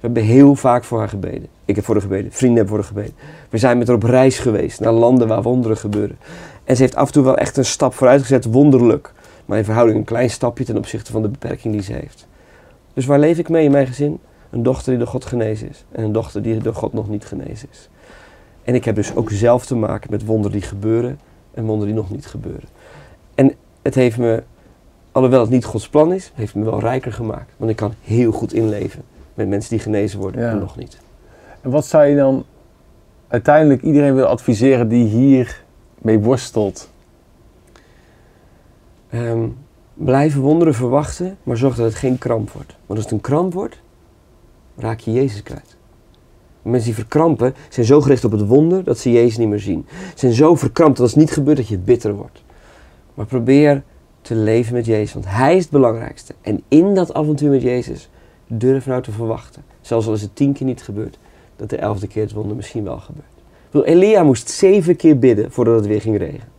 We 0.00 0.06
hebben 0.06 0.22
heel 0.22 0.54
vaak 0.54 0.84
voor 0.84 0.98
haar 0.98 1.08
gebeden. 1.08 1.46
Ik 1.64 1.76
heb 1.76 1.84
voor 1.84 1.94
haar 1.94 2.02
gebeden, 2.02 2.32
vrienden 2.32 2.56
hebben 2.56 2.74
voor 2.74 2.84
haar 2.84 2.94
gebeden. 2.94 3.14
We 3.50 3.58
zijn 3.58 3.78
met 3.78 3.86
haar 3.86 3.96
op 3.96 4.02
reis 4.02 4.38
geweest 4.38 4.80
naar 4.80 4.92
landen 4.92 5.28
waar 5.28 5.42
wonderen 5.42 5.76
gebeuren. 5.76 6.18
En 6.64 6.76
ze 6.76 6.82
heeft 6.82 6.94
af 6.94 7.06
en 7.06 7.12
toe 7.12 7.24
wel 7.24 7.36
echt 7.36 7.56
een 7.56 7.64
stap 7.64 7.94
vooruit 7.94 8.20
gezet, 8.20 8.44
wonderlijk. 8.44 9.12
Maar 9.44 9.58
in 9.58 9.64
verhouding 9.64 9.98
een 9.98 10.04
klein 10.04 10.30
stapje 10.30 10.64
ten 10.64 10.76
opzichte 10.76 11.12
van 11.12 11.22
de 11.22 11.28
beperking 11.28 11.74
die 11.74 11.82
ze 11.82 11.92
heeft. 11.92 12.26
Dus 12.94 13.06
waar 13.06 13.18
leef 13.18 13.38
ik 13.38 13.48
mee 13.48 13.64
in 13.64 13.70
mijn 13.70 13.86
gezin? 13.86 14.18
Een 14.50 14.62
dochter 14.62 14.90
die 14.90 14.98
door 14.98 15.08
God 15.08 15.24
genezen 15.24 15.68
is. 15.68 15.84
En 15.92 16.04
een 16.04 16.12
dochter 16.12 16.42
die 16.42 16.58
door 16.58 16.74
God 16.74 16.92
nog 16.92 17.08
niet 17.08 17.24
genezen 17.24 17.68
is. 17.70 17.88
En 18.64 18.74
ik 18.74 18.84
heb 18.84 18.94
dus 18.94 19.14
ook 19.14 19.30
zelf 19.30 19.66
te 19.66 19.74
maken 19.74 20.10
met 20.10 20.24
wonderen 20.24 20.52
die 20.58 20.68
gebeuren 20.68 21.20
en 21.54 21.64
wonderen 21.64 21.94
die 21.94 22.02
nog 22.02 22.10
niet 22.10 22.26
gebeuren. 22.26 22.68
En 23.34 23.54
het 23.82 23.94
heeft 23.94 24.18
me, 24.18 24.42
alhoewel 25.12 25.40
het 25.40 25.50
niet 25.50 25.64
Gods 25.64 25.88
plan 25.88 26.12
is, 26.12 26.32
heeft 26.34 26.54
me 26.54 26.64
wel 26.64 26.80
rijker 26.80 27.12
gemaakt. 27.12 27.50
Want 27.56 27.70
ik 27.70 27.76
kan 27.76 27.94
heel 28.02 28.32
goed 28.32 28.52
inleven 28.52 29.02
met 29.38 29.48
mensen 29.48 29.70
die 29.70 29.78
genezen 29.78 30.18
worden 30.18 30.40
Ja. 30.40 30.50
en 30.50 30.58
nog 30.58 30.76
niet. 30.76 30.98
En 31.60 31.70
wat 31.70 31.86
zou 31.86 32.04
je 32.04 32.16
dan 32.16 32.44
uiteindelijk 33.28 33.82
iedereen 33.82 34.14
willen 34.14 34.28
adviseren 34.28 34.88
die 34.88 35.06
hier 35.06 35.64
mee 35.98 36.18
worstelt? 36.18 36.90
Ehm, 39.10 39.48
blijven 39.94 40.40
wonderen 40.40 40.74
verwachten, 40.74 41.36
maar 41.42 41.56
zorg 41.56 41.76
dat 41.76 41.84
het 41.84 41.94
geen 41.94 42.18
kramp 42.18 42.50
wordt. 42.50 42.76
Want 42.86 42.98
als 42.98 43.02
het 43.02 43.10
een 43.10 43.20
kramp 43.20 43.52
wordt, 43.52 43.80
raak 44.76 45.00
je 45.00 45.12
Jezus 45.12 45.42
kwijt. 45.42 45.76
Mensen 46.62 46.84
die 46.86 46.94
verkrampen 46.94 47.54
zijn 47.68 47.86
zo 47.86 48.00
gericht 48.00 48.24
op 48.24 48.32
het 48.32 48.46
wonder 48.46 48.84
dat 48.84 48.98
ze 48.98 49.12
Jezus 49.12 49.36
niet 49.36 49.48
meer 49.48 49.60
zien. 49.60 49.86
Ze 49.90 50.12
zijn 50.14 50.32
zo 50.32 50.54
verkrampt 50.54 50.96
dat 50.96 51.06
als 51.06 51.10
het 51.14 51.20
niet 51.20 51.30
gebeurt 51.32 51.56
dat 51.56 51.68
je 51.68 51.78
bitter 51.78 52.14
wordt. 52.14 52.42
Maar 53.14 53.26
probeer 53.26 53.82
te 54.20 54.34
leven 54.34 54.74
met 54.74 54.86
Jezus, 54.86 55.12
want 55.12 55.26
Hij 55.28 55.56
is 55.56 55.62
het 55.62 55.72
belangrijkste. 55.72 56.34
En 56.40 56.62
in 56.68 56.94
dat 56.94 57.14
avontuur 57.14 57.50
met 57.50 57.62
Jezus 57.62 58.08
durf 58.48 58.86
nou 58.86 59.02
te 59.02 59.12
verwachten. 59.12 59.62
Zelfs 59.80 60.06
al 60.06 60.12
is 60.12 60.22
het 60.22 60.36
tien 60.36 60.52
keer 60.52 60.66
niet 60.66 60.82
gebeurd, 60.82 61.18
dat 61.56 61.70
de 61.70 61.76
elfde 61.76 62.06
keer 62.06 62.22
het 62.22 62.32
wonder 62.32 62.56
misschien 62.56 62.84
wel 62.84 62.98
gebeurt. 62.98 63.26
Bedoel, 63.70 63.86
Elia 63.86 64.22
moest 64.22 64.50
zeven 64.50 64.96
keer 64.96 65.18
bidden 65.18 65.52
voordat 65.52 65.74
het 65.74 65.86
weer 65.86 66.00
ging 66.00 66.18
regenen. 66.18 66.56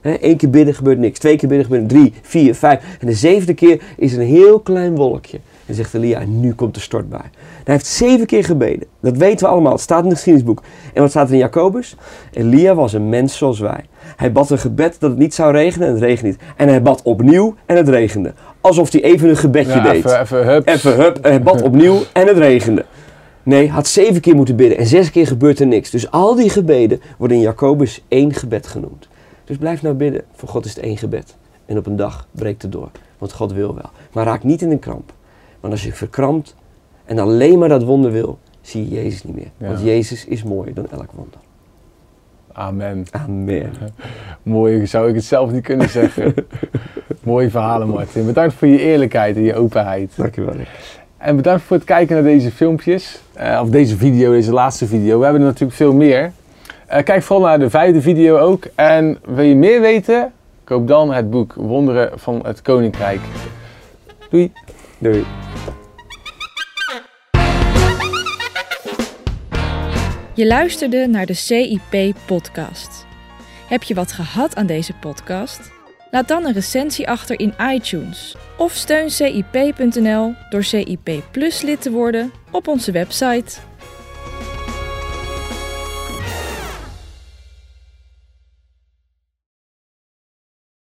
Eén 0.00 0.36
keer 0.36 0.50
bidden 0.50 0.74
gebeurt 0.74 0.98
niks. 0.98 1.18
Twee 1.18 1.36
keer 1.36 1.48
bidden 1.48 1.66
gebeurt 1.66 1.88
drie, 1.88 2.12
vier, 2.22 2.54
vijf. 2.54 2.96
En 3.00 3.06
de 3.06 3.12
zevende 3.12 3.54
keer 3.54 3.82
is 3.96 4.12
een 4.12 4.26
heel 4.26 4.60
klein 4.60 4.96
wolkje. 4.96 5.40
En 5.66 5.74
zegt 5.74 5.94
Elia, 5.94 6.24
nu 6.24 6.54
komt 6.54 6.74
de 6.74 6.80
stortbui. 6.80 7.24
Hij 7.64 7.74
heeft 7.74 7.86
zeven 7.86 8.26
keer 8.26 8.44
gebeden. 8.44 8.88
Dat 9.00 9.16
weten 9.16 9.46
we 9.46 9.52
allemaal. 9.52 9.72
Het 9.72 9.80
staat 9.80 9.98
in 10.02 10.04
het 10.08 10.14
geschiedenisboek. 10.14 10.62
En 10.94 11.00
wat 11.00 11.10
staat 11.10 11.26
er 11.26 11.32
in 11.32 11.38
Jacobus? 11.38 11.96
Elia 12.32 12.74
was 12.74 12.92
een 12.92 13.08
mens 13.08 13.36
zoals 13.36 13.58
wij. 13.58 13.84
Hij 14.16 14.32
bad 14.32 14.50
een 14.50 14.58
gebed 14.58 14.96
dat 15.00 15.10
het 15.10 15.18
niet 15.18 15.34
zou 15.34 15.52
regenen 15.52 15.88
en 15.88 15.94
het 15.94 16.02
regende 16.02 16.30
niet. 16.30 16.40
En 16.56 16.68
hij 16.68 16.82
bad 16.82 17.02
opnieuw 17.02 17.54
en 17.66 17.76
het 17.76 17.88
regende. 17.88 18.34
Alsof 18.60 18.92
hij 18.92 19.02
even 19.02 19.28
een 19.28 19.36
gebedje 19.36 19.72
Ja, 19.74 19.82
deed. 19.82 19.94
even, 20.04 20.20
even, 20.20 20.46
hup. 20.46 20.68
Even 20.68 20.94
hup, 20.96 21.16
en 21.18 21.30
hij 21.30 21.42
bad 21.42 21.62
opnieuw 21.70 22.02
en 22.12 22.26
het 22.26 22.38
regende. 22.38 22.84
Nee, 23.42 23.70
had 23.70 23.86
zeven 23.86 24.20
keer 24.20 24.34
moeten 24.34 24.56
bidden 24.56 24.78
en 24.78 24.86
zes 24.86 25.10
keer 25.10 25.26
gebeurt 25.26 25.60
er 25.60 25.66
niks. 25.66 25.90
Dus 25.90 26.10
al 26.10 26.34
die 26.34 26.50
gebeden 26.50 27.00
worden 27.18 27.36
in 27.36 27.42
Jacobus 27.42 28.04
één 28.08 28.34
gebed 28.34 28.66
genoemd. 28.66 29.08
Dus 29.44 29.56
blijf 29.56 29.82
nou 29.82 29.94
bidden. 29.94 30.22
Voor 30.34 30.48
God 30.48 30.64
is 30.64 30.74
het 30.74 30.84
één 30.84 30.96
gebed. 30.96 31.36
En 31.66 31.78
op 31.78 31.86
een 31.86 31.96
dag 31.96 32.26
breekt 32.30 32.62
het 32.62 32.72
door. 32.72 32.90
Want 33.18 33.32
God 33.32 33.52
wil 33.52 33.74
wel. 33.74 33.90
Maar 34.12 34.24
raak 34.24 34.42
niet 34.42 34.62
in 34.62 34.70
een 34.70 34.78
kramp. 34.78 35.12
Want 35.60 35.72
als 35.72 35.82
je 35.84 35.92
verkrampt 35.92 36.54
en 37.04 37.18
alleen 37.18 37.58
maar 37.58 37.68
dat 37.68 37.82
wonder 37.82 38.12
wil, 38.12 38.38
zie 38.60 38.88
je 38.88 38.94
Jezus 38.94 39.24
niet 39.24 39.34
meer. 39.34 39.50
Ja. 39.56 39.66
Want 39.66 39.80
Jezus 39.80 40.24
is 40.24 40.42
mooier 40.42 40.74
dan 40.74 40.86
elk 40.90 41.10
wonder. 41.12 41.38
Amen. 42.52 43.04
Amen. 43.10 43.72
Mooi, 44.42 44.86
zou 44.86 45.08
ik 45.08 45.14
het 45.14 45.24
zelf 45.24 45.50
niet 45.50 45.62
kunnen 45.62 45.88
zeggen. 45.88 46.34
Mooie 47.22 47.50
verhalen, 47.50 47.88
Martin. 47.88 48.26
Bedankt 48.26 48.54
voor 48.54 48.68
je 48.68 48.78
eerlijkheid 48.78 49.36
en 49.36 49.42
je 49.42 49.54
openheid. 49.54 50.12
Dankjewel. 50.16 50.54
En 51.16 51.36
bedankt 51.36 51.62
voor 51.62 51.76
het 51.76 51.86
kijken 51.86 52.14
naar 52.14 52.24
deze 52.24 52.50
filmpjes. 52.50 53.20
Eh, 53.32 53.60
of 53.62 53.68
deze 53.68 53.96
video, 53.96 54.30
deze 54.30 54.52
laatste 54.52 54.86
video. 54.86 55.18
We 55.18 55.24
hebben 55.24 55.42
er 55.42 55.48
natuurlijk 55.48 55.76
veel 55.76 55.94
meer. 55.94 56.32
Eh, 56.86 57.02
kijk 57.02 57.22
vooral 57.22 57.46
naar 57.46 57.58
de 57.58 57.70
vijfde 57.70 58.00
video 58.00 58.38
ook. 58.38 58.64
En 58.74 59.18
wil 59.24 59.44
je 59.44 59.54
meer 59.54 59.80
weten? 59.80 60.32
Koop 60.64 60.88
dan 60.88 61.12
het 61.12 61.30
boek 61.30 61.54
Wonderen 61.54 62.18
van 62.18 62.40
het 62.44 62.62
Koninkrijk. 62.62 63.20
Doei! 64.30 64.52
Doei. 64.98 65.43
Je 70.36 70.46
luisterde 70.46 71.06
naar 71.06 71.26
de 71.26 71.34
CIP-podcast. 71.34 73.06
Heb 73.68 73.82
je 73.82 73.94
wat 73.94 74.12
gehad 74.12 74.56
aan 74.56 74.66
deze 74.66 74.92
podcast? 74.92 75.72
Laat 76.10 76.28
dan 76.28 76.44
een 76.44 76.52
recensie 76.52 77.08
achter 77.08 77.40
in 77.40 77.54
iTunes. 77.72 78.36
Of 78.58 78.72
steun 78.72 79.10
CIP.nl 79.10 80.34
door 80.50 80.64
CIP 80.64 81.10
Plus 81.30 81.62
lid 81.62 81.82
te 81.82 81.90
worden 81.90 82.32
op 82.50 82.68
onze 82.68 82.92
website. 82.92 83.60